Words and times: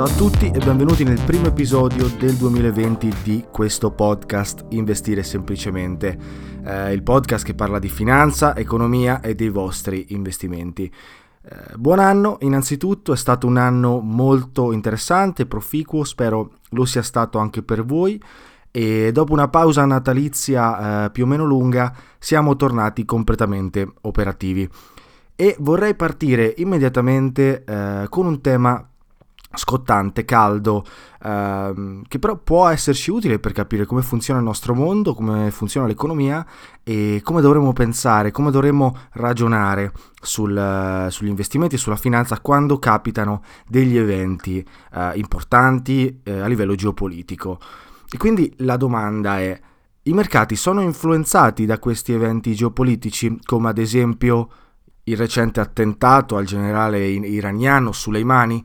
Ciao 0.00 0.08
a 0.08 0.16
tutti 0.16 0.50
e 0.50 0.58
benvenuti 0.64 1.04
nel 1.04 1.20
primo 1.26 1.48
episodio 1.48 2.08
del 2.18 2.34
2020 2.36 3.16
di 3.22 3.44
questo 3.52 3.90
podcast 3.90 4.64
Investire 4.70 5.22
semplicemente, 5.22 6.18
eh, 6.64 6.94
il 6.94 7.02
podcast 7.02 7.44
che 7.44 7.52
parla 7.52 7.78
di 7.78 7.90
finanza, 7.90 8.56
economia 8.56 9.20
e 9.20 9.34
dei 9.34 9.50
vostri 9.50 10.06
investimenti. 10.14 10.90
Eh, 11.42 11.76
buon 11.76 11.98
anno, 11.98 12.38
innanzitutto 12.40 13.12
è 13.12 13.16
stato 13.18 13.46
un 13.46 13.58
anno 13.58 14.00
molto 14.00 14.72
interessante, 14.72 15.44
proficuo, 15.44 16.02
spero 16.04 16.52
lo 16.70 16.86
sia 16.86 17.02
stato 17.02 17.36
anche 17.36 17.62
per 17.62 17.84
voi 17.84 18.18
e 18.70 19.10
dopo 19.12 19.34
una 19.34 19.48
pausa 19.48 19.84
natalizia 19.84 21.04
eh, 21.04 21.10
più 21.10 21.24
o 21.24 21.26
meno 21.26 21.44
lunga 21.44 21.94
siamo 22.18 22.56
tornati 22.56 23.04
completamente 23.04 23.86
operativi. 24.00 24.66
E 25.36 25.56
vorrei 25.58 25.94
partire 25.94 26.54
immediatamente 26.56 27.64
eh, 27.64 28.06
con 28.08 28.24
un 28.24 28.40
tema 28.40 28.89
scottante, 29.52 30.24
caldo, 30.24 30.84
ehm, 31.22 32.02
che 32.06 32.18
però 32.18 32.36
può 32.36 32.68
esserci 32.68 33.10
utile 33.10 33.38
per 33.38 33.52
capire 33.52 33.84
come 33.84 34.02
funziona 34.02 34.38
il 34.38 34.46
nostro 34.46 34.74
mondo, 34.74 35.14
come 35.14 35.50
funziona 35.50 35.86
l'economia 35.86 36.46
e 36.84 37.20
come 37.24 37.40
dovremmo 37.40 37.72
pensare, 37.72 38.30
come 38.30 38.50
dovremmo 38.50 38.96
ragionare 39.14 39.92
sul, 40.20 41.06
sugli 41.10 41.28
investimenti 41.28 41.74
e 41.74 41.78
sulla 41.78 41.96
finanza 41.96 42.40
quando 42.40 42.78
capitano 42.78 43.42
degli 43.66 43.96
eventi 43.96 44.64
eh, 44.94 45.12
importanti 45.14 46.20
eh, 46.22 46.40
a 46.40 46.46
livello 46.46 46.74
geopolitico. 46.74 47.58
E 48.12 48.16
quindi 48.18 48.52
la 48.58 48.76
domanda 48.76 49.38
è, 49.38 49.60
i 50.02 50.12
mercati 50.12 50.56
sono 50.56 50.80
influenzati 50.80 51.66
da 51.66 51.78
questi 51.78 52.12
eventi 52.12 52.54
geopolitici, 52.54 53.38
come 53.44 53.68
ad 53.68 53.78
esempio 53.78 54.48
il 55.04 55.16
recente 55.16 55.60
attentato 55.60 56.36
al 56.36 56.44
generale 56.44 57.04
iraniano 57.04 57.90
Soleimani? 57.90 58.64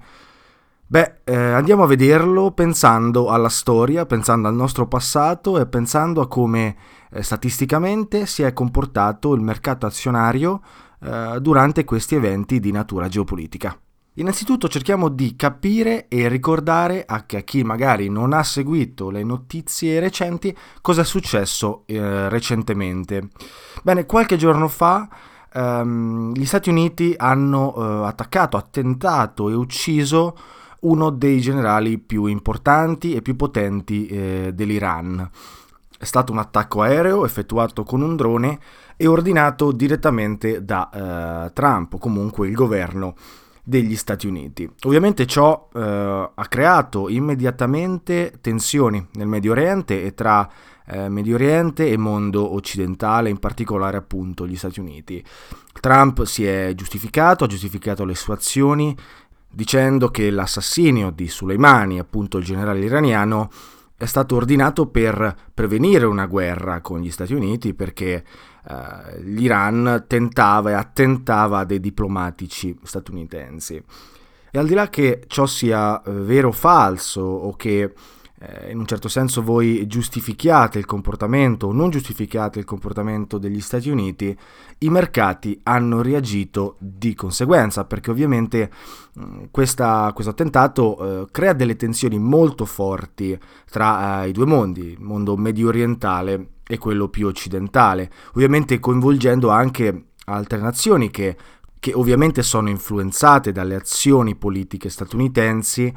Beh, 0.96 1.16
eh, 1.26 1.36
andiamo 1.36 1.84
a 1.84 1.88
vederlo 1.88 2.52
pensando 2.52 3.28
alla 3.28 3.50
storia, 3.50 4.06
pensando 4.06 4.48
al 4.48 4.56
nostro 4.56 4.88
passato 4.88 5.60
e 5.60 5.66
pensando 5.66 6.22
a 6.22 6.30
come 6.30 6.78
eh, 7.12 7.22
statisticamente 7.22 8.26
si 8.26 8.44
è 8.44 8.54
comportato 8.54 9.34
il 9.34 9.42
mercato 9.42 9.86
azionario 9.86 10.62
eh, 11.02 11.40
durante 11.42 11.84
questi 11.84 12.16
eventi 12.16 12.62
di 12.62 12.72
natura 12.72 13.10
geopolitica. 13.10 13.78
Innanzitutto 14.14 14.70
cerchiamo 14.70 15.10
di 15.10 15.36
capire 15.36 16.08
e 16.08 16.30
ricordare 16.30 17.04
a 17.06 17.26
chi 17.26 17.64
magari 17.66 18.08
non 18.08 18.32
ha 18.32 18.44
seguito 18.44 19.10
le 19.10 19.26
notizie 19.26 20.00
recenti 20.00 20.56
cosa 20.80 21.02
è 21.02 21.04
successo 21.04 21.84
eh, 21.88 22.30
recentemente. 22.30 23.28
Bene, 23.84 24.06
qualche 24.06 24.38
giorno 24.38 24.70
fa 24.70 25.10
ehm, 25.52 26.32
gli 26.32 26.46
Stati 26.46 26.70
Uniti 26.70 27.14
hanno 27.18 27.76
eh, 27.76 28.08
attaccato, 28.08 28.56
attentato 28.56 29.50
e 29.50 29.56
ucciso 29.56 30.38
uno 30.86 31.10
dei 31.10 31.40
generali 31.40 31.98
più 31.98 32.26
importanti 32.26 33.14
e 33.14 33.22
più 33.22 33.36
potenti 33.36 34.08
eh, 34.08 34.52
dell'Iran. 34.54 35.30
È 35.98 36.04
stato 36.04 36.32
un 36.32 36.40
attacco 36.40 36.82
aereo 36.82 37.26
effettuato 37.26 37.84
con 37.84 38.02
un 38.02 38.16
drone 38.16 38.60
e 38.98 39.08
ordinato 39.08 39.72
direttamente 39.72 40.64
da 40.64 40.90
eh, 41.46 41.54
Trump, 41.54 41.98
comunque 42.00 42.48
il 42.48 42.54
governo 42.54 43.16
degli 43.64 43.96
Stati 43.96 44.28
Uniti. 44.28 44.70
Ovviamente 44.84 45.26
ciò 45.26 45.70
eh, 45.74 45.82
ha 46.34 46.48
creato 46.48 47.10
immediatamente 47.10 48.34
tensioni 48.40 49.06
nel 49.14 49.28
Medio 49.28 49.54
Oriente 49.54 50.04
e 50.04 50.14
tra 50.14 50.48
eh, 50.88 51.10
Medio 51.10 51.34
Oriente 51.36 51.90
e 51.90 51.98
mondo 51.98 52.54
occidentale, 52.54 53.30
in 53.30 53.40
particolare 53.40 53.98
appunto 53.98 54.46
gli 54.46 54.56
Stati 54.56 54.80
Uniti. 54.80 55.24
Trump 55.80 56.24
si 56.24 56.46
è 56.46 56.74
giustificato, 56.76 57.44
ha 57.44 57.48
giustificato 57.48 58.06
le 58.06 58.16
sue 58.16 58.36
azioni 58.36 58.96
dicendo 59.56 60.10
che 60.10 60.30
l'assassinio 60.30 61.12
di 61.12 61.30
Soleimani, 61.30 61.98
appunto 61.98 62.38
il 62.38 62.44
generale 62.44 62.80
iraniano, 62.80 63.50
è 63.96 64.04
stato 64.04 64.36
ordinato 64.36 64.88
per 64.88 65.34
prevenire 65.54 66.06
una 66.06 66.26
guerra 66.26 66.82
con 66.82 67.00
gli 67.00 67.10
Stati 67.10 67.34
Uniti 67.34 67.74
perché 67.74 68.26
eh, 68.68 69.22
l'Iran 69.22 70.04
tentava 70.08 70.72
e 70.72 70.74
attentava 70.74 71.64
dei 71.64 71.80
diplomatici 71.80 72.78
statunitensi. 72.84 73.82
E 74.52 74.60
al 74.60 74.68
di 74.68 74.74
là 74.74 74.90
che 74.90 75.24
ciò 75.28 75.46
sia 75.46 76.02
eh, 76.02 76.12
vero 76.12 76.50
o 76.50 76.52
falso 76.52 77.22
o 77.22 77.56
che 77.56 77.94
eh, 78.46 78.72
in 78.72 78.80
un 78.80 78.86
certo 78.86 79.08
senso 79.08 79.42
voi 79.42 79.88
giustifichiate 79.88 80.78
il 80.78 80.86
comportamento 80.86 81.68
o 81.68 81.72
non 81.72 81.90
giustificate 81.90 82.60
il 82.60 82.66
comportamento 82.66 83.38
degli 83.38 83.60
Stati 83.62 83.90
Uniti, 83.90 84.38
i 84.80 84.90
mercati 84.90 85.60
hanno 85.64 86.02
reagito 86.02 86.76
di 86.80 87.14
conseguenza, 87.16 87.86
perché 87.86 88.12
ovviamente 88.12 88.70
mh, 89.14 89.46
questa, 89.52 90.12
questo 90.14 90.32
attentato 90.32 91.24
eh, 91.24 91.28
crea 91.32 91.54
delle 91.54 91.76
tensioni 91.76 92.20
molto 92.20 92.66
forti 92.66 93.38
tra 93.70 94.24
eh, 94.24 94.30
i 94.30 94.32
due 94.32 94.46
mondi, 94.46 94.92
il 94.92 95.02
mondo 95.02 95.36
medio 95.38 95.70
orientale 95.70 96.50
e 96.68 96.78
quello 96.78 97.10
più 97.10 97.28
occidentale, 97.28 98.12
ovviamente 98.34 98.80
coinvolgendo 98.80 99.50
anche 99.50 100.06
altre 100.26 100.60
nazioni 100.60 101.12
che 101.12 101.38
che 101.86 101.94
ovviamente 101.94 102.42
sono 102.42 102.70
influenzate 102.70 103.52
dalle 103.52 103.76
azioni 103.76 104.36
politiche 104.36 104.90
statunitensi 104.90 105.94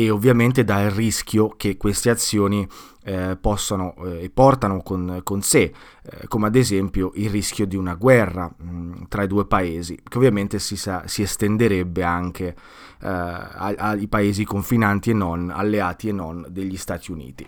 e 0.00 0.08
ovviamente 0.08 0.64
dal 0.64 0.88
rischio 0.88 1.50
che 1.58 1.76
queste 1.76 2.08
azioni 2.08 2.66
eh, 3.04 3.36
possano 3.38 3.94
e 4.04 4.24
eh, 4.24 4.30
portano 4.30 4.80
con, 4.80 5.20
con 5.22 5.42
sé, 5.42 5.74
eh, 6.02 6.26
come 6.26 6.46
ad 6.46 6.56
esempio 6.56 7.12
il 7.16 7.28
rischio 7.28 7.66
di 7.66 7.76
una 7.76 7.96
guerra 7.96 8.50
mh, 8.56 8.70
mm, 8.70 8.92
tra 9.08 9.24
i 9.24 9.26
due 9.26 9.44
paesi, 9.44 10.00
che 10.02 10.16
ovviamente 10.16 10.58
si, 10.58 10.76
sa, 10.76 11.02
si 11.04 11.20
estenderebbe 11.20 12.02
anche 12.02 12.56
eh, 13.02 13.08
ai 13.08 14.08
paesi 14.08 14.44
confinanti 14.44 15.10
e 15.10 15.14
non, 15.14 15.50
alleati 15.50 16.08
e 16.08 16.12
non 16.12 16.46
degli 16.48 16.78
Stati 16.78 17.12
Uniti. 17.12 17.46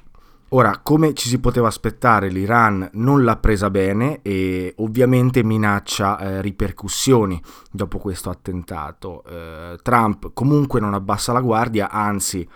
Ora, 0.55 0.81
come 0.83 1.15
ci 1.15 1.29
si 1.29 1.39
poteva 1.41 1.69
aspettare, 1.69 2.29
l'Iran 2.29 2.91
non 2.93 3.25
l'ha 3.25 3.37
presa 3.37 3.71
bene 3.71 4.21
e 4.21 4.75
ovviamente 4.79 5.43
minaccia 5.43 6.19
eh, 6.19 6.43
ripercussioni 6.43 7.41
dopo 7.71 7.97
questo 7.97 8.29
attentato. 8.29 9.25
Eh, 9.25 9.79
Trump 9.83 10.33
comunque 10.35 10.79
non 10.79 10.93
abbassa 10.93 11.33
la 11.33 11.41
guardia, 11.41 11.89
anzi, 11.89 12.47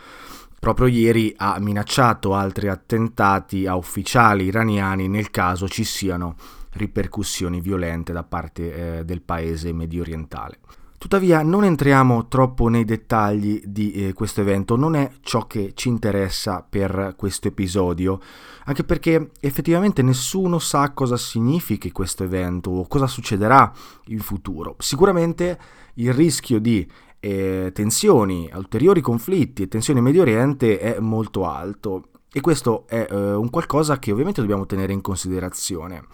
proprio 0.60 0.88
ieri 0.88 1.32
ha 1.38 1.58
minacciato 1.58 2.34
altri 2.34 2.69
attentati 2.69 3.66
a 3.66 3.76
ufficiali 3.76 4.44
iraniani 4.44 5.08
nel 5.08 5.31
caso 5.31 5.66
ci 5.66 5.84
siano 5.84 6.34
ripercussioni 6.72 7.62
violente 7.62 8.12
da 8.12 8.25
parte 8.25 8.99
eh, 8.99 9.04
del 9.06 9.22
paese 9.22 9.72
medio 9.72 10.02
orientale. 10.02 10.58
Tuttavia 10.98 11.43
non 11.43 11.64
entriamo 11.64 12.26
troppo 12.26 12.69
nei 12.69 12.84
dettagli 12.84 13.60
di 13.64 13.93
eh, 13.93 14.12
questo 14.14 14.40
evento, 14.40 14.76
non 14.76 14.96
è 14.96 15.10
ciò 15.20 15.46
che 15.46 15.72
ci 15.75 15.88
interessa 15.88 16.66
per 16.69 17.14
questo 17.16 17.48
episodio, 17.48 18.19
anche 18.64 18.82
perché 18.82 19.31
effettivamente 19.40 20.00
nessuno 20.00 20.58
sa 20.58 20.93
cosa 20.93 21.19
significhi 21.19 21.93
questo 21.93 22.25
evento 22.25 22.70
o 22.70 22.87
cosa 22.87 23.06
succederà 23.06 23.70
in 24.06 24.20
futuro. 24.20 24.75
Sicuramente 24.78 25.58
il 25.94 26.14
rischio 26.14 26.58
di 26.58 26.88
eh, 27.20 27.70
tensioni, 27.75 28.50
ulteriori 28.54 29.02
conflitti 29.02 29.62
e 29.62 29.69
tensioni 29.69 29.99
in 29.99 30.04
Medio 30.04 30.22
Oriente 30.22 30.78
è 30.78 30.99
molto 30.99 31.46
alto 31.46 32.08
e 32.32 32.40
questo 32.40 32.87
è 32.88 33.06
eh, 33.10 33.34
un 33.34 33.50
qualcosa 33.50 33.99
che 33.99 34.12
ovviamente 34.12 34.40
dobbiamo 34.40 34.64
tenere 34.64 34.92
in 34.92 35.02
considerazione 35.02 36.04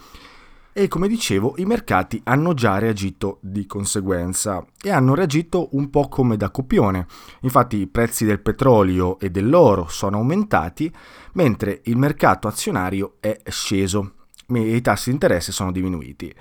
e 0.75 0.89
come 0.89 1.07
dicevo 1.07 1.55
i 1.59 1.67
mercati 1.67 2.21
hanno 2.25 2.55
già 2.55 2.79
reagito 2.79 3.39
di 3.43 3.67
conseguenza 3.67 4.65
e 4.81 4.91
hanno 4.91 5.15
reagito 5.15 5.69
un 5.73 5.91
po' 5.91 6.09
come 6.09 6.37
da 6.37 6.51
copione. 6.51 7.07
Infatti 7.41 7.77
i 7.77 7.87
prezzi 7.87 8.25
del 8.25 8.41
petrolio 8.41 9.19
e 9.19 9.31
dell'oro 9.31 9.87
sono 9.89 10.17
aumentati 10.17 10.91
mentre 11.35 11.81
il 11.85 11.99
mercato 11.99 12.49
azionario 12.49 13.17
è 13.21 13.39
sceso 13.47 14.15
e 14.47 14.77
i 14.77 14.81
tassi 14.81 15.09
di 15.09 15.15
interesse 15.15 15.53
sono 15.53 15.73
diminuiti. 15.73 16.35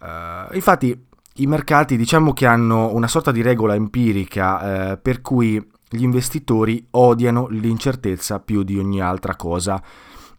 Uh, 0.00 0.54
infatti 0.54 1.06
i 1.36 1.46
mercati 1.46 1.96
diciamo 1.96 2.34
che 2.34 2.46
hanno 2.46 2.92
una 2.94 3.08
sorta 3.08 3.32
di 3.32 3.40
regola 3.40 3.74
empirica 3.74 4.92
uh, 4.92 4.98
per 5.00 5.22
cui 5.22 5.54
gli 5.88 6.02
investitori 6.02 6.86
odiano 6.90 7.46
l'incertezza 7.48 8.40
più 8.40 8.62
di 8.62 8.78
ogni 8.78 9.00
altra 9.00 9.36
cosa 9.36 9.82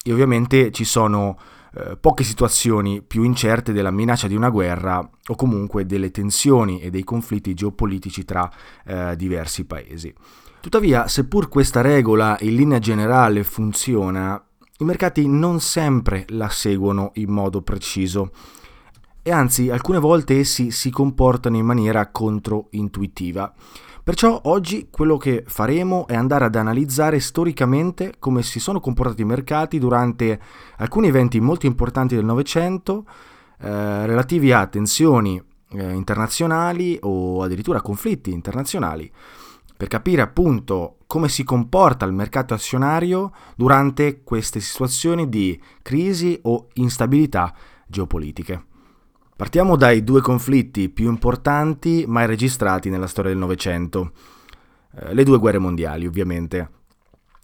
e 0.03 0.11
ovviamente 0.11 0.71
ci 0.71 0.83
sono 0.83 1.37
eh, 1.77 1.97
poche 1.97 2.23
situazioni 2.23 3.01
più 3.01 3.23
incerte 3.23 3.73
della 3.73 3.91
minaccia 3.91 4.27
di 4.27 4.35
una 4.35 4.49
guerra 4.49 4.97
o 4.99 5.35
comunque 5.35 5.85
delle 5.85 6.11
tensioni 6.11 6.79
e 6.79 6.89
dei 6.89 7.03
conflitti 7.03 7.53
geopolitici 7.53 8.23
tra 8.23 8.49
eh, 8.85 9.15
diversi 9.15 9.65
paesi. 9.65 10.13
Tuttavia, 10.61 11.07
seppur 11.07 11.49
questa 11.49 11.81
regola 11.81 12.37
in 12.41 12.55
linea 12.55 12.79
generale 12.79 13.43
funziona, 13.43 14.41
i 14.79 14.83
mercati 14.83 15.27
non 15.27 15.59
sempre 15.59 16.25
la 16.29 16.49
seguono 16.49 17.11
in 17.15 17.29
modo 17.29 17.61
preciso 17.61 18.31
e 19.21 19.31
anzi 19.31 19.69
alcune 19.69 19.99
volte 19.99 20.37
essi 20.37 20.69
si 20.71 20.91
comportano 20.91 21.57
in 21.57 21.65
maniera 21.65 22.09
controintuitiva. 22.11 23.53
Perciò 24.05 24.39
oggi 24.43 24.89
quello 24.91 25.17
che 25.17 25.43
faremo 25.47 26.05
è 26.05 26.13
andare 26.13 26.45
ad 26.45 26.53
analizzare 26.53 27.19
storicamente 27.19 28.13
come 28.19 28.43
si 28.43 28.59
sono 28.59 28.79
comportati 28.79 29.23
i 29.23 29.25
mercati 29.25 29.79
durante 29.79 30.39
alcuni 30.77 31.07
eventi 31.07 31.39
molto 31.39 31.65
importanti 31.65 32.13
del 32.13 32.23
Novecento 32.23 33.07
eh, 33.59 34.05
relativi 34.05 34.51
a 34.51 34.67
tensioni 34.67 35.41
eh, 35.71 35.91
internazionali 35.93 36.99
o 37.01 37.41
addirittura 37.41 37.81
conflitti 37.81 38.31
internazionali 38.31 39.11
per 39.75 39.87
capire 39.87 40.21
appunto 40.21 40.97
come 41.07 41.27
si 41.27 41.43
comporta 41.43 42.05
il 42.05 42.13
mercato 42.13 42.53
azionario 42.53 43.31
durante 43.55 44.21
queste 44.21 44.59
situazioni 44.59 45.27
di 45.29 45.59
crisi 45.81 46.37
o 46.43 46.67
instabilità 46.73 47.51
geopolitiche. 47.87 48.65
Partiamo 49.37 49.75
dai 49.75 50.05
due 50.05 50.21
conflitti 50.21 50.87
più 50.87 51.09
importanti 51.09 52.05
mai 52.07 52.25
registrati 52.25 52.89
nella 52.89 53.05
storia 53.05 53.31
del 53.31 53.39
Novecento, 53.39 54.13
eh, 54.95 55.13
le 55.13 55.23
due 55.25 55.39
guerre 55.39 55.57
mondiali 55.57 56.05
ovviamente. 56.05 56.69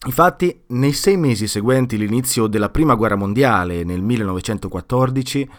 Infatti, 0.06 0.64
nei 0.68 0.94
sei 0.94 1.18
mesi 1.18 1.48
seguenti 1.48 1.98
l'inizio 1.98 2.48
della 2.48 2.70
Prima 2.70 2.96
Guerra 2.96 3.18
Mondiale, 3.18 3.84
nel 3.84 4.02
1914, 4.02 5.50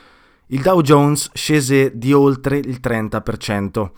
il 0.46 0.62
Dow 0.62 0.80
Jones 0.80 1.30
scese 1.34 1.98
di 1.98 2.14
oltre 2.14 2.56
il 2.56 2.80
30%. 2.82 3.90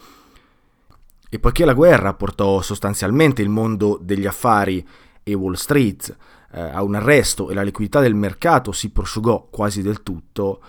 E 1.31 1.39
poiché 1.39 1.65
la 1.65 1.73
guerra 1.73 2.15
portò 2.15 2.61
sostanzialmente 2.63 3.43
il 3.43 3.49
mondo 3.49 3.97
degli 4.03 4.27
affari 4.27 4.85
e 5.23 5.35
Wall 5.35 5.55
Street 5.55 6.17
eh, 6.51 6.61
a 6.61 6.83
un 6.83 6.97
arresto 6.97 7.49
e 7.49 7.55
la 7.55 7.63
liquidità 7.63 8.01
del 8.01 8.17
mercato 8.17 8.73
si 8.73 8.91
prosciugò 8.91 9.47
quasi 9.51 9.83
del 9.83 10.03
tutto, 10.03 10.61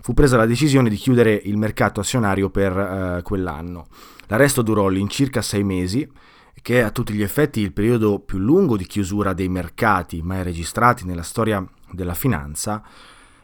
fu 0.00 0.14
presa 0.14 0.36
la 0.36 0.46
decisione 0.46 0.88
di 0.88 0.96
chiudere 0.96 1.32
il 1.44 1.56
mercato 1.56 2.00
azionario 2.00 2.50
per 2.50 2.76
eh, 2.76 3.22
quell'anno. 3.22 3.86
L'arresto 4.26 4.62
durò 4.62 4.86
all'incirca 4.86 5.42
sei 5.42 5.64
mesi, 5.64 6.08
che 6.60 6.80
è 6.80 6.82
a 6.82 6.90
tutti 6.90 7.12
gli 7.12 7.22
effetti 7.22 7.60
il 7.60 7.72
periodo 7.72 8.18
più 8.18 8.38
lungo 8.38 8.76
di 8.76 8.86
chiusura 8.86 9.32
dei 9.32 9.48
mercati 9.48 10.20
mai 10.22 10.42
registrati 10.42 11.04
nella 11.04 11.22
storia 11.22 11.64
della 11.90 12.14
finanza, 12.14 12.82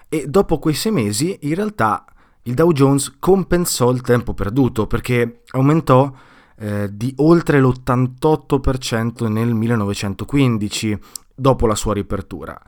e 0.08 0.26
dopo 0.28 0.58
quei 0.58 0.74
sei 0.74 0.92
mesi 0.92 1.38
in 1.42 1.54
realtà 1.54 2.04
il 2.42 2.54
Dow 2.54 2.72
Jones 2.72 3.16
compensò 3.18 3.90
il 3.90 4.02
tempo 4.02 4.34
perduto 4.34 4.86
perché 4.86 5.42
aumentò 5.52 6.12
eh, 6.56 6.88
di 6.92 7.12
oltre 7.16 7.60
l'88% 7.60 9.28
nel 9.28 9.54
1915 9.54 10.98
dopo 11.34 11.66
la 11.66 11.74
sua 11.74 11.94
riapertura, 11.94 12.60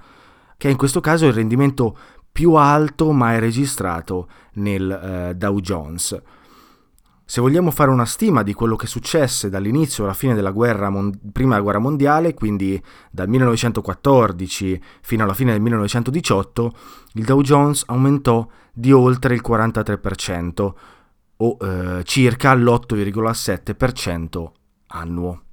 che 0.57 0.71
in 0.71 0.77
questo 0.77 1.01
caso 1.01 1.27
è 1.27 1.29
il 1.29 1.35
rendimento 1.35 1.97
più 2.37 2.53
alto 2.53 3.13
mai 3.13 3.41
registrato 3.41 4.29
nel 4.57 4.91
eh, 4.91 5.35
Dow 5.37 5.59
Jones. 5.61 6.23
Se 7.25 7.41
vogliamo 7.41 7.71
fare 7.71 7.91
una 7.91 8.05
stima 8.05 8.43
di 8.43 8.53
quello 8.53 8.77
che 8.77 8.87
successe 8.87 9.49
dall'inizio 9.49 10.05
alla 10.05 10.13
fine 10.13 10.35
della 10.35 10.51
guerra 10.51 10.91
mon- 10.91 11.19
prima 11.33 11.59
guerra 11.61 11.79
mondiale, 11.79 12.35
quindi 12.35 12.79
dal 13.11 13.27
1914 13.27 14.83
fino 15.01 15.25
alla 15.25 15.33
fine 15.33 15.53
del 15.53 15.63
1918, 15.63 16.73
il 17.15 17.25
Dow 17.25 17.41
Jones 17.41 17.85
aumentò 17.87 18.47
di 18.71 18.93
oltre 18.93 19.33
il 19.33 19.41
43%, 19.43 20.75
o 21.39 21.57
eh, 21.59 22.05
circa 22.05 22.53
l'8,7% 22.53 24.47
annuo. 24.89 25.46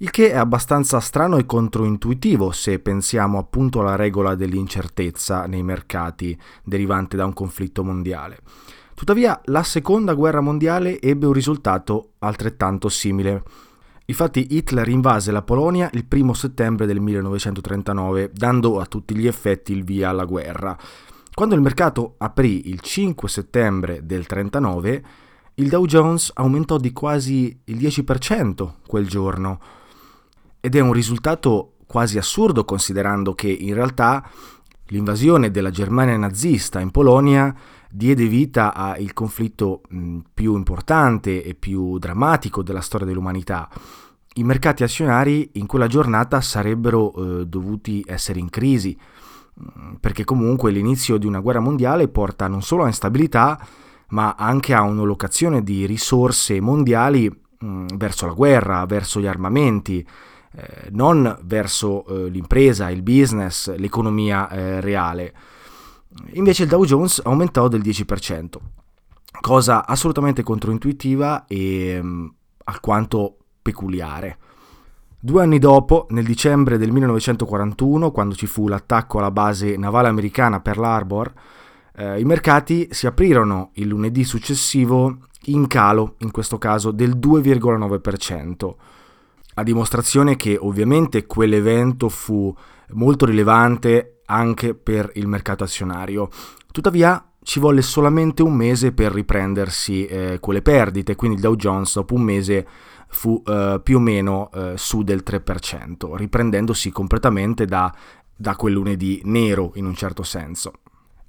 Il 0.00 0.12
che 0.12 0.30
è 0.30 0.36
abbastanza 0.36 1.00
strano 1.00 1.38
e 1.38 1.44
controintuitivo 1.44 2.52
se 2.52 2.78
pensiamo 2.78 3.36
appunto 3.36 3.80
alla 3.80 3.96
regola 3.96 4.36
dell'incertezza 4.36 5.46
nei 5.46 5.64
mercati 5.64 6.38
derivante 6.62 7.16
da 7.16 7.24
un 7.24 7.32
conflitto 7.32 7.82
mondiale. 7.82 8.38
Tuttavia 8.94 9.40
la 9.46 9.64
seconda 9.64 10.14
guerra 10.14 10.40
mondiale 10.40 11.00
ebbe 11.00 11.26
un 11.26 11.32
risultato 11.32 12.12
altrettanto 12.20 12.88
simile. 12.88 13.42
Infatti 14.04 14.46
Hitler 14.50 14.86
invase 14.86 15.32
la 15.32 15.42
Polonia 15.42 15.90
il 15.92 16.06
1 16.08 16.32
settembre 16.32 16.86
del 16.86 17.00
1939, 17.00 18.30
dando 18.32 18.78
a 18.78 18.86
tutti 18.86 19.16
gli 19.16 19.26
effetti 19.26 19.72
il 19.72 19.82
via 19.82 20.10
alla 20.10 20.26
guerra. 20.26 20.78
Quando 21.34 21.56
il 21.56 21.60
mercato 21.60 22.14
aprì 22.18 22.68
il 22.68 22.78
5 22.78 23.28
settembre 23.28 24.06
del 24.06 24.26
1939, 24.28 25.04
il 25.54 25.68
Dow 25.68 25.86
Jones 25.86 26.30
aumentò 26.34 26.76
di 26.78 26.92
quasi 26.92 27.60
il 27.64 27.76
10% 27.78 28.74
quel 28.86 29.08
giorno, 29.08 29.58
ed 30.60 30.74
è 30.74 30.80
un 30.80 30.92
risultato 30.92 31.74
quasi 31.86 32.18
assurdo 32.18 32.64
considerando 32.64 33.34
che 33.34 33.48
in 33.48 33.74
realtà 33.74 34.28
l'invasione 34.88 35.50
della 35.50 35.70
Germania 35.70 36.16
nazista 36.16 36.80
in 36.80 36.90
Polonia 36.90 37.54
diede 37.90 38.26
vita 38.26 38.74
al 38.74 39.12
conflitto 39.12 39.80
più 40.34 40.54
importante 40.54 41.42
e 41.42 41.54
più 41.54 41.98
drammatico 41.98 42.62
della 42.62 42.80
storia 42.80 43.06
dell'umanità. 43.06 43.68
i 44.34 44.44
mercati 44.44 44.84
azionari 44.84 45.50
in 45.54 45.66
quella 45.66 45.88
giornata 45.88 46.40
sarebbero 46.40 47.12
eh, 47.40 47.46
dovuti 47.46 48.04
essere 48.06 48.38
in 48.38 48.50
crisi, 48.50 48.96
perché 49.98 50.24
comunque 50.24 50.70
l'inizio 50.70 51.16
di 51.16 51.26
una 51.26 51.40
guerra 51.40 51.60
mondiale 51.60 52.06
porta 52.08 52.46
non 52.46 52.62
solo 52.62 52.84
a 52.84 52.86
instabilità, 52.86 53.58
ma 54.10 54.36
anche 54.38 54.74
a 54.74 54.82
un'allocazione 54.82 55.62
di 55.62 55.86
risorse 55.86 56.60
mondiali 56.60 57.28
mh, 57.58 57.96
verso 57.96 58.26
la 58.26 58.32
guerra, 58.32 58.86
verso 58.86 59.20
gli 59.20 59.26
armamenti, 59.26 60.06
eh, 60.58 60.88
non 60.90 61.38
verso 61.44 62.04
eh, 62.06 62.28
l'impresa, 62.28 62.90
il 62.90 63.02
business, 63.02 63.72
l'economia 63.76 64.50
eh, 64.50 64.80
reale. 64.80 65.32
Invece 66.32 66.64
il 66.64 66.68
Dow 66.68 66.84
Jones 66.84 67.20
aumentò 67.24 67.68
del 67.68 67.80
10%, 67.80 68.56
cosa 69.40 69.86
assolutamente 69.86 70.42
controintuitiva 70.42 71.46
e 71.46 72.00
mh, 72.02 72.06
mm, 72.06 72.26
alquanto 72.64 73.36
peculiare. 73.62 74.38
Due 75.20 75.42
anni 75.42 75.58
dopo, 75.58 76.06
nel 76.10 76.24
dicembre 76.24 76.76
del 76.76 76.90
1941, 76.90 78.10
quando 78.10 78.34
ci 78.34 78.46
fu 78.46 78.66
l'attacco 78.66 79.18
alla 79.18 79.30
base 79.30 79.76
navale 79.76 80.08
americana 80.08 80.60
Pearl 80.60 80.84
Harbor, 80.84 81.32
eh, 81.94 82.20
i 82.20 82.24
mercati 82.24 82.88
si 82.90 83.06
aprirono 83.06 83.70
il 83.74 83.86
lunedì 83.86 84.24
successivo 84.24 85.18
in 85.46 85.68
calo, 85.68 86.14
in 86.18 86.32
questo 86.32 86.58
caso 86.58 86.90
del 86.90 87.16
2,9%, 87.16 88.74
a 89.58 89.62
dimostrazione 89.64 90.36
che 90.36 90.56
ovviamente 90.58 91.26
quell'evento 91.26 92.08
fu 92.08 92.54
molto 92.90 93.26
rilevante 93.26 94.20
anche 94.26 94.74
per 94.74 95.10
il 95.14 95.26
mercato 95.26 95.64
azionario. 95.64 96.28
Tuttavia 96.70 97.32
ci 97.42 97.58
volle 97.58 97.82
solamente 97.82 98.42
un 98.42 98.54
mese 98.54 98.92
per 98.92 99.12
riprendersi 99.12 100.06
eh, 100.06 100.38
quelle 100.38 100.62
perdite, 100.62 101.16
quindi 101.16 101.38
il 101.38 101.42
Dow 101.42 101.56
Jones 101.56 101.94
dopo 101.94 102.14
un 102.14 102.22
mese 102.22 102.66
fu 103.08 103.42
eh, 103.44 103.80
più 103.82 103.96
o 103.96 104.00
meno 104.00 104.50
eh, 104.52 104.74
su 104.76 105.02
del 105.02 105.22
3%, 105.26 106.14
riprendendosi 106.14 106.90
completamente 106.90 107.64
da, 107.64 107.92
da 108.36 108.54
quel 108.54 108.74
lunedì 108.74 109.22
nero 109.24 109.72
in 109.74 109.86
un 109.86 109.94
certo 109.94 110.22
senso. 110.22 110.72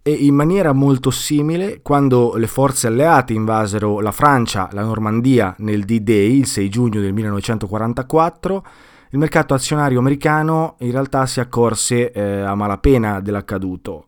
E 0.01 0.12
in 0.12 0.34
maniera 0.34 0.72
molto 0.74 1.12
simile, 1.12 1.82
quando 1.82 2.36
le 2.36 2.48
forze 2.48 2.88
alleate 2.88 3.34
invasero 3.34 4.00
la 4.00 4.12
Francia, 4.12 4.70
la 4.72 4.84
Normandia 4.84 5.53
nel 5.60 5.84
D-Day, 5.84 6.39
il 6.39 6.48
6 6.48 6.70
giugno 6.70 7.01
del 7.01 7.13
1944, 7.13 8.65
il 9.12 9.20
mercato 9.20 9.53
azionario 9.53 10.00
americano 10.00 10.75
in 10.79 10.91
realtà 10.91 11.25
si 11.25 11.39
accorse 11.39 12.12
eh, 12.12 12.41
a 12.41 12.56
malapena 12.56 13.20
dell'accaduto 13.20 14.06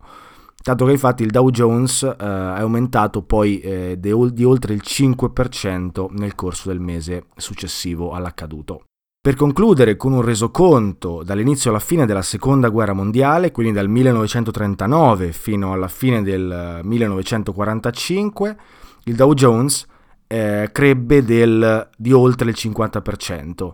tanto 0.61 0.85
che 0.85 0.91
infatti 0.91 1.23
il 1.23 1.31
Dow 1.31 1.49
Jones 1.49 2.03
eh, 2.03 2.15
è 2.17 2.59
aumentato 2.59 3.23
poi 3.23 3.59
eh, 3.59 3.95
di, 3.99 4.13
di 4.31 4.43
oltre 4.43 4.73
il 4.73 4.81
5% 4.83 6.07
nel 6.11 6.35
corso 6.35 6.69
del 6.69 6.79
mese 6.79 7.25
successivo 7.35 8.11
all'accaduto. 8.11 8.83
Per 9.21 9.35
concludere 9.35 9.97
con 9.97 10.13
un 10.13 10.21
resoconto 10.21 11.21
dall'inizio 11.23 11.69
alla 11.69 11.79
fine 11.79 12.07
della 12.07 12.23
seconda 12.23 12.69
guerra 12.69 12.93
mondiale, 12.93 13.51
quindi 13.51 13.71
dal 13.71 13.87
1939 13.87 15.31
fino 15.31 15.73
alla 15.73 15.87
fine 15.87 16.23
del 16.23 16.79
1945, 16.81 18.57
il 19.03 19.15
Dow 19.15 19.33
Jones 19.33 19.85
eh, 20.25 20.69
crebbe 20.71 21.23
del, 21.23 21.89
di 21.95 22.11
oltre 22.11 22.49
il 22.49 22.55
50%, 22.57 23.73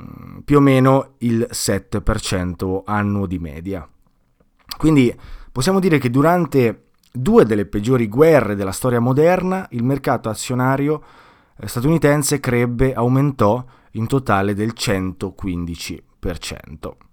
mm, 0.00 0.38
più 0.44 0.58
o 0.58 0.60
meno 0.60 1.14
il 1.18 1.48
7% 1.50 2.82
annuo 2.84 3.26
di 3.26 3.38
media. 3.40 3.88
Quindi 4.78 5.12
Possiamo 5.52 5.80
dire 5.80 5.98
che 5.98 6.10
durante 6.10 6.90
due 7.10 7.44
delle 7.44 7.66
peggiori 7.66 8.06
guerre 8.06 8.54
della 8.54 8.70
storia 8.70 9.00
moderna 9.00 9.66
il 9.70 9.82
mercato 9.82 10.28
azionario 10.28 11.02
eh, 11.58 11.66
statunitense 11.66 12.38
crebbe, 12.38 12.94
aumentò 12.94 13.64
in 13.92 14.06
totale 14.06 14.54
del 14.54 14.74
115%. 14.76 17.08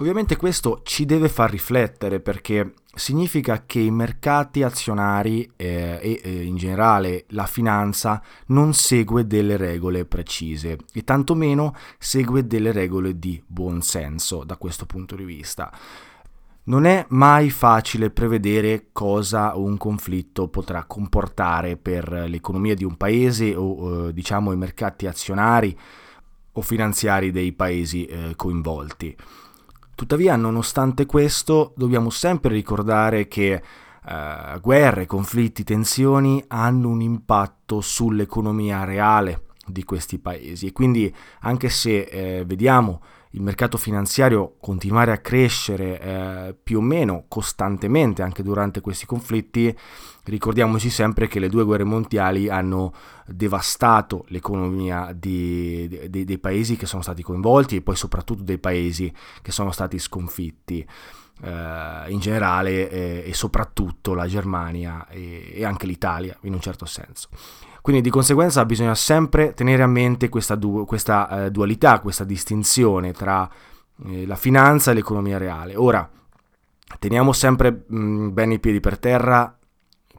Ovviamente 0.00 0.36
questo 0.36 0.82
ci 0.84 1.04
deve 1.04 1.28
far 1.28 1.50
riflettere 1.50 2.20
perché 2.20 2.72
significa 2.94 3.64
che 3.66 3.80
i 3.80 3.90
mercati 3.90 4.62
azionari 4.62 5.50
eh, 5.56 5.98
e 6.00 6.20
eh, 6.22 6.42
in 6.44 6.56
generale 6.56 7.24
la 7.30 7.46
finanza 7.46 8.22
non 8.46 8.74
segue 8.74 9.26
delle 9.26 9.56
regole 9.56 10.04
precise 10.04 10.78
e 10.92 11.02
tantomeno 11.02 11.74
segue 11.98 12.46
delle 12.46 12.70
regole 12.70 13.18
di 13.18 13.42
buon 13.44 13.82
senso 13.82 14.44
da 14.44 14.56
questo 14.56 14.86
punto 14.86 15.16
di 15.16 15.24
vista. 15.24 15.72
Non 16.68 16.84
è 16.84 17.06
mai 17.08 17.48
facile 17.48 18.10
prevedere 18.10 18.88
cosa 18.92 19.56
un 19.56 19.78
conflitto 19.78 20.48
potrà 20.48 20.84
comportare 20.84 21.78
per 21.78 22.26
l'economia 22.28 22.74
di 22.74 22.84
un 22.84 22.94
paese 22.98 23.54
o 23.54 24.08
eh, 24.08 24.12
diciamo 24.12 24.52
i 24.52 24.56
mercati 24.58 25.06
azionari 25.06 25.74
o 26.52 26.60
finanziari 26.60 27.30
dei 27.30 27.54
paesi 27.54 28.04
eh, 28.04 28.34
coinvolti. 28.36 29.16
Tuttavia, 29.94 30.36
nonostante 30.36 31.06
questo, 31.06 31.72
dobbiamo 31.74 32.10
sempre 32.10 32.52
ricordare 32.52 33.28
che 33.28 33.52
eh, 33.54 34.58
guerre, 34.60 35.06
conflitti, 35.06 35.64
tensioni 35.64 36.44
hanno 36.48 36.90
un 36.90 37.00
impatto 37.00 37.80
sull'economia 37.80 38.84
reale 38.84 39.44
di 39.64 39.84
questi 39.84 40.18
paesi 40.18 40.66
e 40.66 40.72
quindi 40.72 41.14
anche 41.40 41.70
se 41.70 42.00
eh, 42.00 42.44
vediamo 42.44 43.00
il 43.38 43.44
mercato 43.44 43.78
finanziario 43.78 44.56
continuare 44.60 45.12
a 45.12 45.18
crescere 45.18 46.00
eh, 46.00 46.56
più 46.60 46.78
o 46.78 46.80
meno 46.80 47.24
costantemente 47.28 48.20
anche 48.22 48.42
durante 48.42 48.80
questi 48.80 49.06
conflitti, 49.06 49.74
ricordiamoci 50.24 50.90
sempre 50.90 51.28
che 51.28 51.38
le 51.38 51.48
due 51.48 51.62
guerre 51.62 51.84
mondiali 51.84 52.48
hanno 52.48 52.92
devastato 53.26 54.24
l'economia 54.28 55.12
di, 55.14 56.08
di, 56.10 56.24
dei 56.24 56.38
paesi 56.38 56.76
che 56.76 56.86
sono 56.86 57.02
stati 57.02 57.22
coinvolti 57.22 57.76
e 57.76 57.80
poi 57.80 57.94
soprattutto 57.94 58.42
dei 58.42 58.58
paesi 58.58 59.12
che 59.40 59.52
sono 59.52 59.70
stati 59.70 59.98
sconfitti. 59.98 60.86
Eh, 61.40 62.04
in 62.08 62.18
generale 62.18 62.90
eh, 62.90 63.22
e 63.24 63.32
soprattutto 63.32 64.12
la 64.12 64.26
Germania 64.26 65.06
e, 65.06 65.52
e 65.54 65.64
anche 65.64 65.86
l'Italia 65.86 66.36
in 66.40 66.54
un 66.54 66.60
certo 66.60 66.84
senso. 66.84 67.28
Quindi 67.88 68.04
di 68.04 68.12
conseguenza 68.12 68.66
bisogna 68.66 68.94
sempre 68.94 69.54
tenere 69.54 69.82
a 69.82 69.86
mente 69.86 70.28
questa, 70.28 70.56
du- 70.56 70.84
questa 70.84 71.46
eh, 71.46 71.50
dualità, 71.50 72.00
questa 72.00 72.22
distinzione 72.22 73.12
tra 73.12 73.48
eh, 74.04 74.26
la 74.26 74.36
finanza 74.36 74.90
e 74.90 74.94
l'economia 74.94 75.38
reale. 75.38 75.74
Ora, 75.74 76.06
teniamo 76.98 77.32
sempre 77.32 77.84
mh, 77.86 77.98
mm, 77.98 78.34
bene 78.34 78.54
i 78.54 78.58
piedi 78.58 78.80
per 78.80 78.98
terra. 78.98 79.56